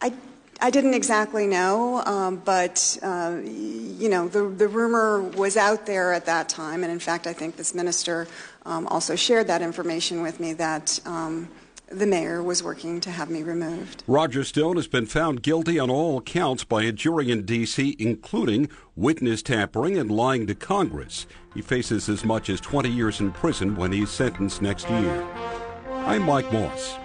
I 0.00 0.12
I 0.60 0.70
didn't 0.70 0.94
exactly 0.94 1.46
know, 1.46 2.02
um, 2.04 2.36
but 2.44 2.98
uh, 3.02 3.38
you 3.44 4.08
know 4.08 4.28
the 4.28 4.48
the 4.48 4.68
rumor 4.68 5.20
was 5.20 5.56
out 5.56 5.86
there 5.86 6.12
at 6.12 6.26
that 6.26 6.48
time, 6.48 6.82
and 6.82 6.92
in 6.92 6.98
fact, 6.98 7.26
I 7.26 7.32
think 7.32 7.56
this 7.56 7.74
minister 7.74 8.26
um, 8.66 8.86
also 8.88 9.14
shared 9.14 9.46
that 9.46 9.62
information 9.62 10.22
with 10.22 10.40
me 10.40 10.52
that. 10.54 11.00
Um, 11.06 11.48
the 11.90 12.06
mayor 12.06 12.42
was 12.42 12.62
working 12.62 13.00
to 13.00 13.10
have 13.10 13.30
me 13.30 13.42
removed. 13.42 14.04
Roger 14.06 14.44
Stone 14.44 14.76
has 14.76 14.86
been 14.86 15.06
found 15.06 15.42
guilty 15.42 15.78
on 15.78 15.88
all 15.88 16.20
counts 16.20 16.62
by 16.62 16.82
a 16.82 16.92
jury 16.92 17.30
in 17.30 17.46
D.C., 17.46 17.96
including 17.98 18.68
witness 18.94 19.42
tampering 19.42 19.96
and 19.96 20.10
lying 20.10 20.46
to 20.48 20.54
Congress. 20.54 21.26
He 21.54 21.62
faces 21.62 22.10
as 22.10 22.26
much 22.26 22.50
as 22.50 22.60
20 22.60 22.90
years 22.90 23.20
in 23.20 23.32
prison 23.32 23.74
when 23.74 23.92
he's 23.92 24.10
sentenced 24.10 24.60
next 24.60 24.88
year. 24.90 25.26
I'm 25.88 26.24
Mike 26.24 26.52
Moss. 26.52 26.98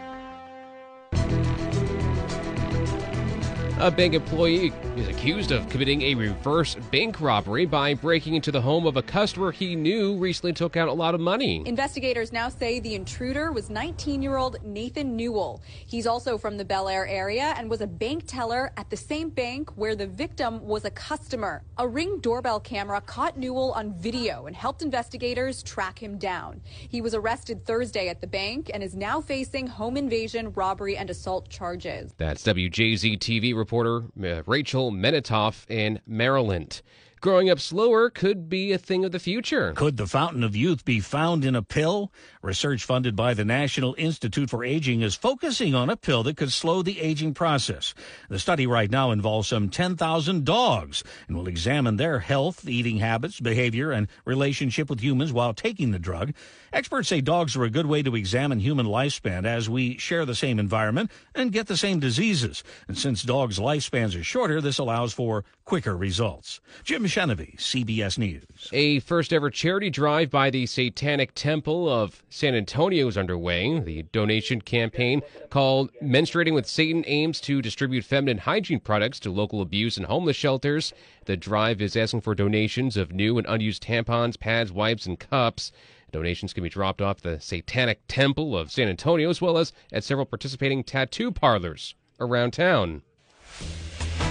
A 3.84 3.92
bank 3.92 4.14
employee 4.14 4.72
is 4.96 5.10
accused 5.10 5.52
of 5.52 5.68
committing 5.68 6.04
a 6.04 6.16
reverse 6.16 6.76
bank 6.90 7.20
robbery 7.20 7.66
by 7.66 7.94
breaking 7.94 8.36
into 8.36 8.50
the 8.50 8.62
home 8.62 8.88
of 8.88 8.96
a 8.96 9.02
customer 9.02 9.52
he 9.52 9.76
knew 9.76 10.16
recently 10.16 10.54
took 10.54 10.78
out 10.78 10.88
a 10.88 10.94
lot 10.94 11.14
of 11.14 11.20
money. 11.20 11.64
Investigators 11.66 12.32
now 12.32 12.48
say 12.48 12.80
the 12.80 12.96
intruder 12.96 13.52
was 13.52 13.70
19 13.70 14.22
year 14.22 14.38
old 14.38 14.64
Nathan 14.64 15.18
Newell. 15.18 15.62
He's 15.86 16.08
also 16.08 16.38
from 16.38 16.56
the 16.56 16.64
Bel 16.64 16.88
Air 16.88 17.06
area 17.06 17.54
and 17.58 17.70
was 17.70 17.82
a 17.82 17.88
bank 17.88 18.24
teller 18.26 18.72
at 18.78 18.90
the 18.90 18.96
same 18.96 19.30
bank 19.30 19.70
where 19.76 19.98
the 19.98 20.08
victim 20.08 20.66
was 20.66 20.86
a 20.86 20.92
customer. 20.92 21.62
A 21.78 21.86
ring 21.86 22.22
doorbell 22.22 22.62
camera 22.62 23.02
caught 23.02 23.38
Newell 23.38 23.74
on 23.74 24.00
video 24.00 24.46
and 24.46 24.56
helped 24.56 24.82
investigators 24.82 25.62
track 25.62 26.02
him 26.02 26.18
down. 26.18 26.62
He 26.88 27.02
was 27.02 27.14
arrested 27.14 27.66
Thursday 27.66 28.08
at 28.08 28.22
the 28.22 28.28
bank 28.28 28.72
and 28.74 28.82
is 28.82 28.96
now 28.96 29.20
facing 29.20 29.68
home 29.68 29.98
invasion, 29.98 30.54
robbery, 30.54 30.96
and 30.96 31.10
assault 31.10 31.50
charges. 31.50 32.14
That's 32.18 32.44
WJZ 32.44 33.20
TV 33.20 33.54
reporter 33.74 34.06
uh, 34.24 34.44
Rachel 34.46 34.92
Menitoff 34.92 35.68
in 35.68 36.00
Maryland. 36.06 36.84
Growing 37.24 37.50
up 37.50 37.62
slower 37.62 38.10
could 38.10 38.50
be 38.50 38.74
a 38.74 38.78
thing 38.78 39.06
of 39.06 39.14
the 39.14 39.18
future. 39.18 39.72
Could 39.78 39.96
the 39.96 40.08
fountain 40.08 40.44
of 40.44 40.58
youth 40.58 40.84
be 40.84 41.00
found 41.00 41.46
in 41.46 41.56
a 41.56 41.62
pill? 41.62 42.12
Research 42.42 42.84
funded 42.84 43.16
by 43.16 43.34
the 43.34 43.46
National 43.46 43.96
Institute 43.98 44.50
for 44.50 44.66
Aging 44.66 45.02
is 45.02 45.16
focusing 45.16 45.74
on 45.74 45.90
a 45.90 45.96
pill 45.96 46.24
that 46.24 46.36
could 46.36 46.52
slow 46.52 46.82
the 46.82 47.00
aging 47.00 47.34
process. 47.34 47.94
The 48.28 48.40
study 48.40 48.68
right 48.68 48.92
now 48.92 49.12
involves 49.12 49.48
some 49.48 49.70
10,000 49.70 50.44
dogs 50.44 51.02
and 51.30 51.38
will 51.38 51.48
examine 51.48 51.96
their 51.96 52.20
health, 52.20 52.68
eating 52.68 52.98
habits, 52.98 53.40
behavior, 53.40 53.94
and 53.94 54.10
relationship 54.26 54.90
with 54.90 55.00
humans 55.00 55.32
while 55.32 55.54
taking 55.54 55.92
the 55.92 56.00
drug. 56.00 56.34
Experts 56.74 57.08
say 57.08 57.22
dogs 57.22 57.56
are 57.56 57.64
a 57.64 57.70
good 57.70 57.86
way 57.86 58.04
to 58.04 58.18
examine 58.18 58.60
human 58.60 58.86
lifespan 58.86 59.46
as 59.46 59.70
we 59.70 59.98
share 59.98 60.26
the 60.26 60.36
same 60.36 60.60
environment 60.60 61.10
and 61.34 61.54
get 61.54 61.68
the 61.68 61.78
same 61.78 62.02
diseases. 62.02 62.66
And 62.90 62.98
since 62.98 63.24
dogs' 63.24 63.60
lifespans 63.60 64.20
are 64.20 64.26
shorter, 64.26 64.60
this 64.60 64.78
allows 64.78 65.14
for 65.14 65.46
quicker 65.64 65.96
results. 65.96 66.60
Jim 66.84 67.06
Chenevey, 67.14 67.56
CBS 67.58 68.18
News. 68.18 68.70
A 68.74 68.98
first 69.02 69.34
ever 69.34 69.52
charity 69.52 69.92
drive 69.92 70.32
by 70.32 70.50
the 70.50 70.66
Satanic 70.66 71.36
Temple 71.36 71.88
of 71.88 72.24
San 72.32 72.56
Antonio 72.56 73.08
is 73.08 73.20
underway. 73.20 73.80
The 73.80 74.02
donation 74.12 74.62
campaign 74.62 75.22
called 75.52 75.92
Menstruating 76.02 76.56
with 76.56 76.66
Satan 76.66 77.04
aims 77.06 77.40
to 77.42 77.62
distribute 77.62 78.04
feminine 78.04 78.40
hygiene 78.40 78.80
products 78.80 79.20
to 79.20 79.30
local 79.30 79.62
abuse 79.62 79.96
and 79.96 80.08
homeless 80.08 80.36
shelters. 80.36 80.92
The 81.26 81.38
drive 81.38 81.84
is 81.84 81.96
asking 81.96 82.22
for 82.22 82.34
donations 82.34 82.98
of 82.98 83.12
new 83.12 83.38
and 83.38 83.46
unused 83.48 83.84
tampons, 83.84 84.40
pads, 84.40 84.72
wipes, 84.72 85.06
and 85.06 85.20
cups. 85.20 85.72
Donations 86.12 86.52
can 86.52 86.64
be 86.64 86.70
dropped 86.70 87.00
off 87.00 87.22
the 87.22 87.40
Satanic 87.40 88.00
Temple 88.08 88.58
of 88.58 88.72
San 88.72 88.88
Antonio 88.88 89.30
as 89.30 89.40
well 89.40 89.60
as 89.60 89.72
at 89.92 90.04
several 90.04 90.26
participating 90.26 90.84
tattoo 90.84 91.32
parlors 91.32 91.94
around 92.20 92.54
town. 92.54 93.04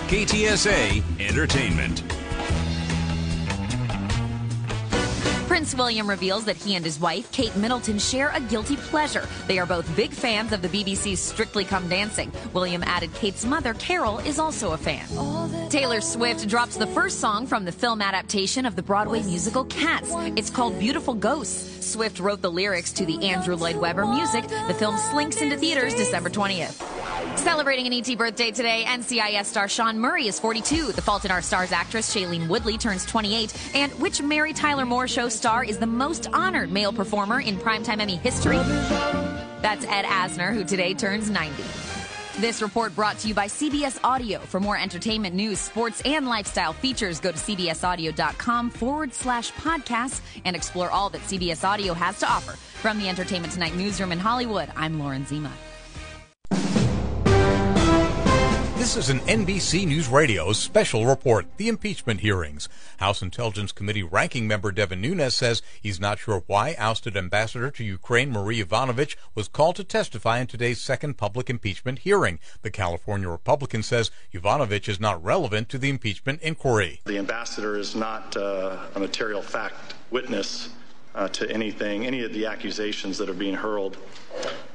KTSA 0.08 1.04
Entertainment. 1.20 2.02
Prince 5.52 5.74
William 5.74 6.08
reveals 6.08 6.46
that 6.46 6.56
he 6.56 6.76
and 6.76 6.82
his 6.82 6.98
wife, 6.98 7.30
Kate 7.30 7.54
Middleton, 7.56 7.98
share 7.98 8.30
a 8.30 8.40
guilty 8.40 8.74
pleasure. 8.74 9.28
They 9.46 9.58
are 9.58 9.66
both 9.66 9.94
big 9.94 10.10
fans 10.10 10.50
of 10.50 10.62
the 10.62 10.68
BBC's 10.68 11.20
Strictly 11.20 11.66
Come 11.66 11.90
Dancing. 11.90 12.32
William 12.54 12.82
added 12.82 13.12
Kate's 13.12 13.44
mother, 13.44 13.74
Carol, 13.74 14.18
is 14.20 14.38
also 14.38 14.72
a 14.72 14.78
fan. 14.78 15.06
Taylor 15.68 16.00
Swift 16.00 16.48
drops 16.48 16.78
the 16.78 16.86
first 16.86 17.20
song 17.20 17.46
from 17.46 17.66
the 17.66 17.72
film 17.72 18.00
adaptation 18.00 18.64
of 18.64 18.76
the 18.76 18.82
Broadway 18.82 19.22
musical 19.24 19.66
Cats. 19.66 20.10
It's 20.36 20.48
called 20.48 20.78
Beautiful 20.78 21.12
Ghosts. 21.12 21.81
Swift 21.82 22.20
wrote 22.20 22.40
the 22.40 22.50
lyrics 22.50 22.92
to 22.92 23.04
the 23.04 23.28
Andrew 23.28 23.56
Lloyd 23.56 23.76
Webber 23.76 24.06
music. 24.06 24.46
The 24.48 24.74
film 24.74 24.96
slinks 24.96 25.40
into 25.40 25.56
theaters 25.56 25.94
December 25.94 26.30
20th. 26.30 27.38
Celebrating 27.38 27.86
an 27.86 27.92
ET 27.92 28.16
birthday 28.16 28.50
today, 28.50 28.84
NCIS 28.86 29.46
star 29.46 29.68
Sean 29.68 29.98
Murray 29.98 30.28
is 30.28 30.38
42. 30.38 30.92
The 30.92 31.02
Fault 31.02 31.24
in 31.24 31.30
Our 31.30 31.42
Stars 31.42 31.72
actress 31.72 32.14
Shailene 32.14 32.48
Woodley 32.48 32.78
turns 32.78 33.04
28. 33.06 33.74
And 33.74 33.92
which 34.00 34.22
Mary 34.22 34.52
Tyler 34.52 34.86
Moore 34.86 35.08
show 35.08 35.28
star 35.28 35.64
is 35.64 35.78
the 35.78 35.86
most 35.86 36.28
honored 36.32 36.70
male 36.70 36.92
performer 36.92 37.40
in 37.40 37.56
primetime 37.56 38.00
Emmy 38.00 38.16
history? 38.16 38.58
That's 39.62 39.84
Ed 39.86 40.04
Asner, 40.04 40.52
who 40.52 40.64
today 40.64 40.94
turns 40.94 41.30
90. 41.30 41.91
This 42.38 42.62
report 42.62 42.94
brought 42.94 43.18
to 43.18 43.28
you 43.28 43.34
by 43.34 43.46
CBS 43.46 43.98
Audio. 44.02 44.38
For 44.38 44.58
more 44.58 44.78
entertainment 44.78 45.34
news, 45.34 45.58
sports, 45.58 46.00
and 46.06 46.26
lifestyle 46.26 46.72
features, 46.72 47.20
go 47.20 47.30
to 47.30 47.36
cbsaudio.com 47.36 48.70
forward 48.70 49.12
slash 49.12 49.52
podcasts 49.52 50.22
and 50.46 50.56
explore 50.56 50.90
all 50.90 51.10
that 51.10 51.20
CBS 51.22 51.62
Audio 51.62 51.92
has 51.92 52.18
to 52.20 52.26
offer. 52.26 52.52
From 52.52 52.98
the 52.98 53.08
Entertainment 53.08 53.52
Tonight 53.52 53.76
newsroom 53.76 54.12
in 54.12 54.18
Hollywood, 54.18 54.70
I'm 54.76 54.98
Lauren 54.98 55.26
Zima. 55.26 55.52
This 58.82 58.96
is 58.96 59.10
an 59.10 59.20
NBC 59.20 59.86
News 59.86 60.08
Radio 60.08 60.52
special 60.52 61.06
report, 61.06 61.46
the 61.56 61.68
impeachment 61.68 62.18
hearings. 62.18 62.68
House 62.96 63.22
Intelligence 63.22 63.70
Committee 63.70 64.02
ranking 64.02 64.48
member 64.48 64.72
Devin 64.72 65.00
Nunes 65.00 65.36
says 65.36 65.62
he's 65.80 66.00
not 66.00 66.18
sure 66.18 66.42
why 66.48 66.74
ousted 66.76 67.16
ambassador 67.16 67.70
to 67.70 67.84
Ukraine 67.84 68.32
Marie 68.32 68.60
Yovanovitch 68.60 69.14
was 69.36 69.46
called 69.46 69.76
to 69.76 69.84
testify 69.84 70.40
in 70.40 70.48
today's 70.48 70.80
second 70.80 71.16
public 71.16 71.48
impeachment 71.48 72.00
hearing. 72.00 72.40
The 72.62 72.72
California 72.72 73.28
Republican 73.28 73.84
says 73.84 74.10
Yovanovitch 74.34 74.88
is 74.88 74.98
not 74.98 75.22
relevant 75.22 75.68
to 75.68 75.78
the 75.78 75.88
impeachment 75.88 76.42
inquiry. 76.42 77.02
The 77.04 77.18
ambassador 77.18 77.78
is 77.78 77.94
not 77.94 78.36
uh, 78.36 78.78
a 78.96 78.98
material 78.98 79.42
fact 79.42 79.94
witness 80.10 80.70
uh, 81.14 81.28
to 81.28 81.50
anything, 81.50 82.06
any 82.06 82.22
of 82.22 82.32
the 82.32 82.46
accusations 82.46 83.18
that 83.18 83.28
are 83.28 83.34
being 83.34 83.54
hurled 83.54 83.96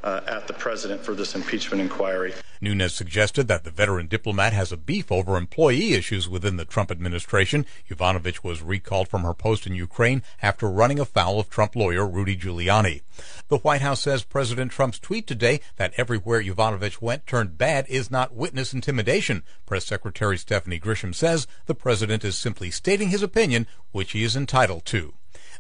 uh, 0.04 0.22
at 0.28 0.48
the 0.48 0.54
president 0.54 1.02
for 1.02 1.14
this 1.14 1.36
impeachment 1.36 1.82
inquiry. 1.82 2.34
Nunes 2.60 2.94
suggested 2.94 3.48
that 3.48 3.64
the 3.64 3.72
veteran 3.72 4.08
diplomat 4.08 4.54
has 4.54 4.72
a 4.72 4.78
beef 4.78 5.12
over 5.12 5.38
employee 5.38 5.94
issues 5.94 6.28
within 6.28 6.58
the 6.58 6.66
Trump 6.66 6.90
administration. 6.90 7.66
Yovanovitch 7.90 8.44
was 8.44 8.62
recalled 8.62 9.08
from 9.08 9.24
her 9.24 9.34
post 9.34 9.68
in 9.68 9.76
Ukraine 9.76 10.24
after 10.42 10.70
running 10.70 11.00
afoul 11.00 11.40
of 11.40 11.50
Trump 11.50 11.76
lawyer 11.76 12.08
Rudy 12.08 12.36
Giuliani. 12.36 13.02
The 13.48 13.58
White 13.58 13.82
House 13.82 14.02
says 14.02 14.24
President 14.24 14.72
Trump's 14.72 15.00
tweet 15.00 15.28
today 15.28 15.60
that 15.76 15.94
everywhere 15.98 16.42
Yovanovitch 16.42 17.02
went 17.02 17.28
turned 17.28 17.58
bad 17.58 17.86
is 17.90 18.10
not 18.10 18.34
witness 18.34 18.74
intimidation. 18.74 19.44
Press 19.66 19.86
Secretary 19.86 20.38
Stephanie 20.38 20.80
Grisham 20.80 21.14
says 21.14 21.48
the 21.66 21.76
president 21.76 22.24
is 22.24 22.38
simply 22.38 22.72
stating 22.72 23.10
his 23.10 23.24
opinion, 23.24 23.68
which 23.92 24.12
he 24.12 24.24
is 24.24 24.36
entitled 24.36 24.86
to. 24.86 25.14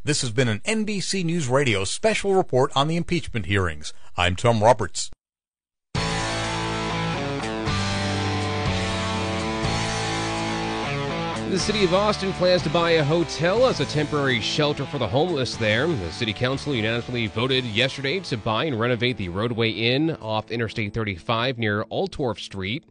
This 0.07 0.21
has 0.21 0.31
been 0.31 0.47
an 0.47 0.59
NBC 0.59 1.25
News 1.25 1.49
Radio 1.49 1.83
special 1.83 2.33
report 2.35 2.71
on 2.77 2.87
the 2.87 2.95
impeachment 2.95 3.45
hearings. 3.45 3.91
I'm 4.15 4.37
Tom 4.37 4.63
Roberts. 4.63 5.11
The 11.51 11.59
city 11.59 11.83
of 11.83 11.93
Austin 11.93 12.31
plans 12.31 12.61
to 12.61 12.69
buy 12.69 12.91
a 12.91 13.03
hotel 13.03 13.65
as 13.65 13.81
a 13.81 13.85
temporary 13.87 14.39
shelter 14.39 14.85
for 14.85 14.97
the 14.97 15.09
homeless 15.09 15.57
there. 15.57 15.87
The 15.87 16.11
city 16.13 16.31
council 16.31 16.73
unanimously 16.73 17.27
voted 17.27 17.65
yesterday 17.65 18.21
to 18.21 18.37
buy 18.37 18.63
and 18.63 18.79
renovate 18.79 19.17
the 19.17 19.27
Rodeway 19.27 19.77
Inn 19.77 20.11
off 20.21 20.51
Interstate 20.51 20.93
35 20.93 21.57
near 21.57 21.83
Oltorf 21.91 22.39
Street. 22.39 22.85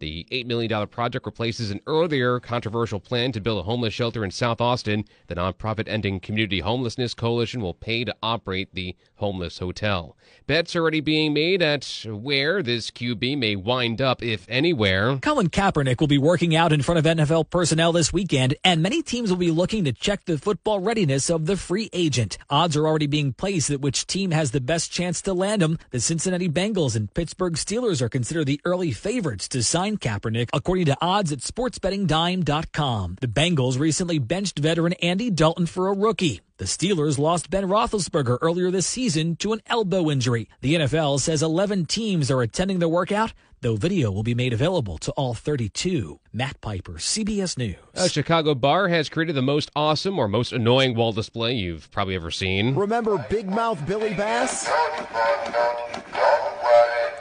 The 0.00 0.26
$8 0.32 0.46
million 0.46 0.86
project 0.88 1.26
replaces 1.26 1.70
an 1.70 1.82
earlier 1.86 2.40
controversial 2.40 3.00
plan 3.00 3.32
to 3.32 3.40
build 3.40 3.58
a 3.58 3.64
homeless 3.64 3.92
shelter 3.92 4.24
in 4.24 4.30
South 4.30 4.58
Austin. 4.58 5.04
The 5.26 5.34
nonprofit 5.34 5.88
Ending 5.88 6.20
Community 6.20 6.60
Homelessness 6.60 7.12
Coalition 7.12 7.60
will 7.60 7.74
pay 7.74 8.06
to 8.06 8.16
operate 8.22 8.74
the 8.74 8.96
homeless 9.16 9.58
hotel. 9.58 10.16
Bets 10.46 10.74
are 10.74 10.80
already 10.80 11.02
being 11.02 11.34
made 11.34 11.60
at 11.60 12.06
where 12.06 12.62
this 12.62 12.90
QB 12.90 13.36
may 13.36 13.56
wind 13.56 14.00
up, 14.00 14.22
if 14.22 14.46
anywhere. 14.48 15.18
Colin 15.18 15.50
Kaepernick 15.50 16.00
will 16.00 16.06
be 16.06 16.16
working 16.16 16.56
out 16.56 16.72
in 16.72 16.80
front 16.80 16.98
of 16.98 17.04
NFL 17.04 17.50
personnel 17.50 17.92
this 17.92 18.10
weekend, 18.10 18.54
and 18.64 18.82
many 18.82 19.02
teams 19.02 19.28
will 19.28 19.36
be 19.36 19.50
looking 19.50 19.84
to 19.84 19.92
check 19.92 20.24
the 20.24 20.38
football 20.38 20.80
readiness 20.80 21.28
of 21.28 21.44
the 21.44 21.58
free 21.58 21.90
agent. 21.92 22.38
Odds 22.48 22.74
are 22.74 22.86
already 22.86 23.06
being 23.06 23.34
placed 23.34 23.68
at 23.68 23.82
which 23.82 24.06
team 24.06 24.30
has 24.30 24.52
the 24.52 24.62
best 24.62 24.90
chance 24.90 25.20
to 25.20 25.34
land 25.34 25.62
him. 25.62 25.78
The 25.90 26.00
Cincinnati 26.00 26.48
Bengals 26.48 26.96
and 26.96 27.12
Pittsburgh 27.12 27.52
Steelers 27.52 28.00
are 28.00 28.08
considered 28.08 28.46
the 28.46 28.62
early 28.64 28.92
favorites 28.92 29.46
to 29.48 29.62
sign 29.62 29.89
Kaepernick, 29.96 30.50
according 30.52 30.86
to 30.86 30.96
odds 31.00 31.32
at 31.32 31.40
sportsbettingdime.com. 31.40 33.16
The 33.20 33.26
Bengals 33.26 33.78
recently 33.78 34.18
benched 34.18 34.58
veteran 34.58 34.92
Andy 34.94 35.30
Dalton 35.30 35.66
for 35.66 35.88
a 35.88 35.94
rookie. 35.96 36.40
The 36.58 36.66
Steelers 36.66 37.18
lost 37.18 37.48
Ben 37.48 37.64
Roethlisberger 37.64 38.38
earlier 38.42 38.70
this 38.70 38.86
season 38.86 39.36
to 39.36 39.54
an 39.54 39.62
elbow 39.66 40.10
injury. 40.10 40.48
The 40.60 40.74
NFL 40.74 41.20
says 41.20 41.42
11 41.42 41.86
teams 41.86 42.30
are 42.30 42.42
attending 42.42 42.80
the 42.80 42.88
workout, 42.88 43.32
though 43.60 43.76
video 43.76 44.10
will 44.10 44.22
be 44.22 44.34
made 44.34 44.52
available 44.52 44.98
to 44.98 45.12
all 45.12 45.34
32. 45.34 46.18
Matt 46.32 46.60
Piper, 46.60 46.94
CBS 46.94 47.58
News. 47.58 47.76
A 47.94 48.08
Chicago 48.08 48.54
bar 48.54 48.88
has 48.88 49.08
created 49.08 49.36
the 49.36 49.42
most 49.42 49.70
awesome 49.76 50.18
or 50.18 50.28
most 50.28 50.52
annoying 50.52 50.94
wall 50.94 51.12
display 51.12 51.54
you've 51.54 51.90
probably 51.90 52.14
ever 52.14 52.30
seen. 52.30 52.74
Remember 52.74 53.24
Big 53.28 53.48
Mouth 53.48 53.84
Billy 53.86 54.14
Bass? 54.14 54.70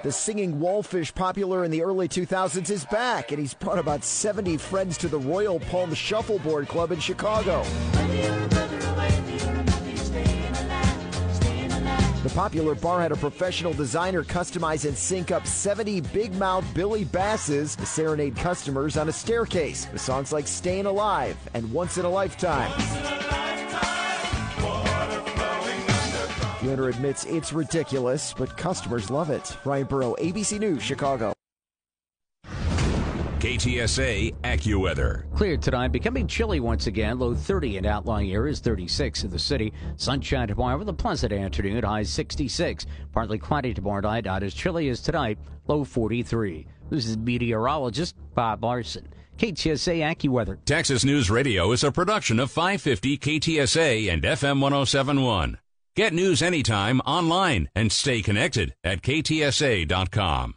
The 0.01 0.11
singing 0.13 0.59
wallfish 0.59 1.13
popular 1.13 1.65
in 1.65 1.71
the 1.71 1.83
early 1.83 2.07
2000s 2.07 2.69
is 2.69 2.85
back, 2.85 3.31
and 3.31 3.39
he's 3.39 3.53
brought 3.53 3.79
about 3.79 4.05
70 4.05 4.55
friends 4.55 4.97
to 4.99 5.09
the 5.09 5.19
Royal 5.19 5.59
Palm 5.59 5.93
Shuffleboard 5.93 6.69
Club 6.69 6.93
in 6.93 6.99
Chicago. 6.99 7.63
The 12.21 12.29
popular 12.31 12.75
bar 12.75 13.01
had 13.01 13.13
a 13.13 13.15
professional 13.15 13.71
designer 13.71 14.25
customize 14.25 14.85
and 14.85 14.97
sync 14.97 15.31
up 15.31 15.47
70 15.47 16.01
big 16.01 16.35
mouth 16.35 16.65
Billy 16.75 17.05
Basses 17.05 17.77
to 17.77 17.85
serenade 17.85 18.35
customers 18.35 18.97
on 18.97 19.07
a 19.07 19.11
staircase 19.13 19.87
with 19.93 20.01
songs 20.01 20.33
like 20.33 20.45
Staying 20.45 20.85
Alive 20.85 21.37
and 21.53 21.71
Once 21.71 21.97
in 21.97 22.03
a 22.03 22.09
Lifetime. 22.09 22.77
The 26.61 26.71
owner 26.73 26.89
admits 26.89 27.23
it's 27.23 27.53
ridiculous, 27.53 28.33
but 28.37 28.57
customers 28.57 29.09
love 29.09 29.29
it. 29.29 29.55
Ryan 29.63 29.87
Burrow, 29.87 30.15
ABC 30.19 30.59
News, 30.59 30.83
Chicago. 30.83 31.38
KTSA 33.59 34.33
AccuWeather. 34.43 35.29
Clear 35.35 35.57
tonight, 35.57 35.89
becoming 35.89 36.27
chilly 36.27 36.61
once 36.61 36.87
again. 36.87 37.19
Low 37.19 37.35
30 37.35 37.75
in 37.75 37.85
outlying 37.85 38.31
areas, 38.31 38.61
36 38.61 39.25
in 39.25 39.31
the 39.31 39.37
city. 39.37 39.73
Sunshine 39.97 40.47
tomorrow 40.47 40.77
with 40.77 40.87
a 40.87 40.93
pleasant 40.93 41.33
afternoon, 41.33 41.83
high 41.83 42.03
66. 42.03 42.85
Partly 43.11 43.37
cloudy 43.37 43.73
tomorrow 43.73 43.99
night, 43.99 44.23
not 44.23 44.43
as 44.43 44.53
chilly 44.53 44.87
as 44.87 45.01
tonight, 45.01 45.39
low 45.67 45.83
43. 45.83 46.67
This 46.89 47.05
is 47.05 47.17
meteorologist 47.17 48.15
Bob 48.33 48.63
Larson. 48.63 49.09
KTSA 49.37 49.99
AccuWeather. 50.09 50.59
Texas 50.63 51.03
News 51.03 51.29
Radio 51.29 51.73
is 51.73 51.83
a 51.83 51.91
production 51.91 52.39
of 52.39 52.49
550 52.51 53.17
KTSA 53.17 54.09
and 54.09 54.23
FM 54.23 54.61
1071. 54.61 55.57
Get 55.97 56.13
news 56.13 56.41
anytime 56.41 57.01
online 57.01 57.67
and 57.75 57.91
stay 57.91 58.21
connected 58.21 58.73
at 58.85 59.01
ktsa.com. 59.01 60.55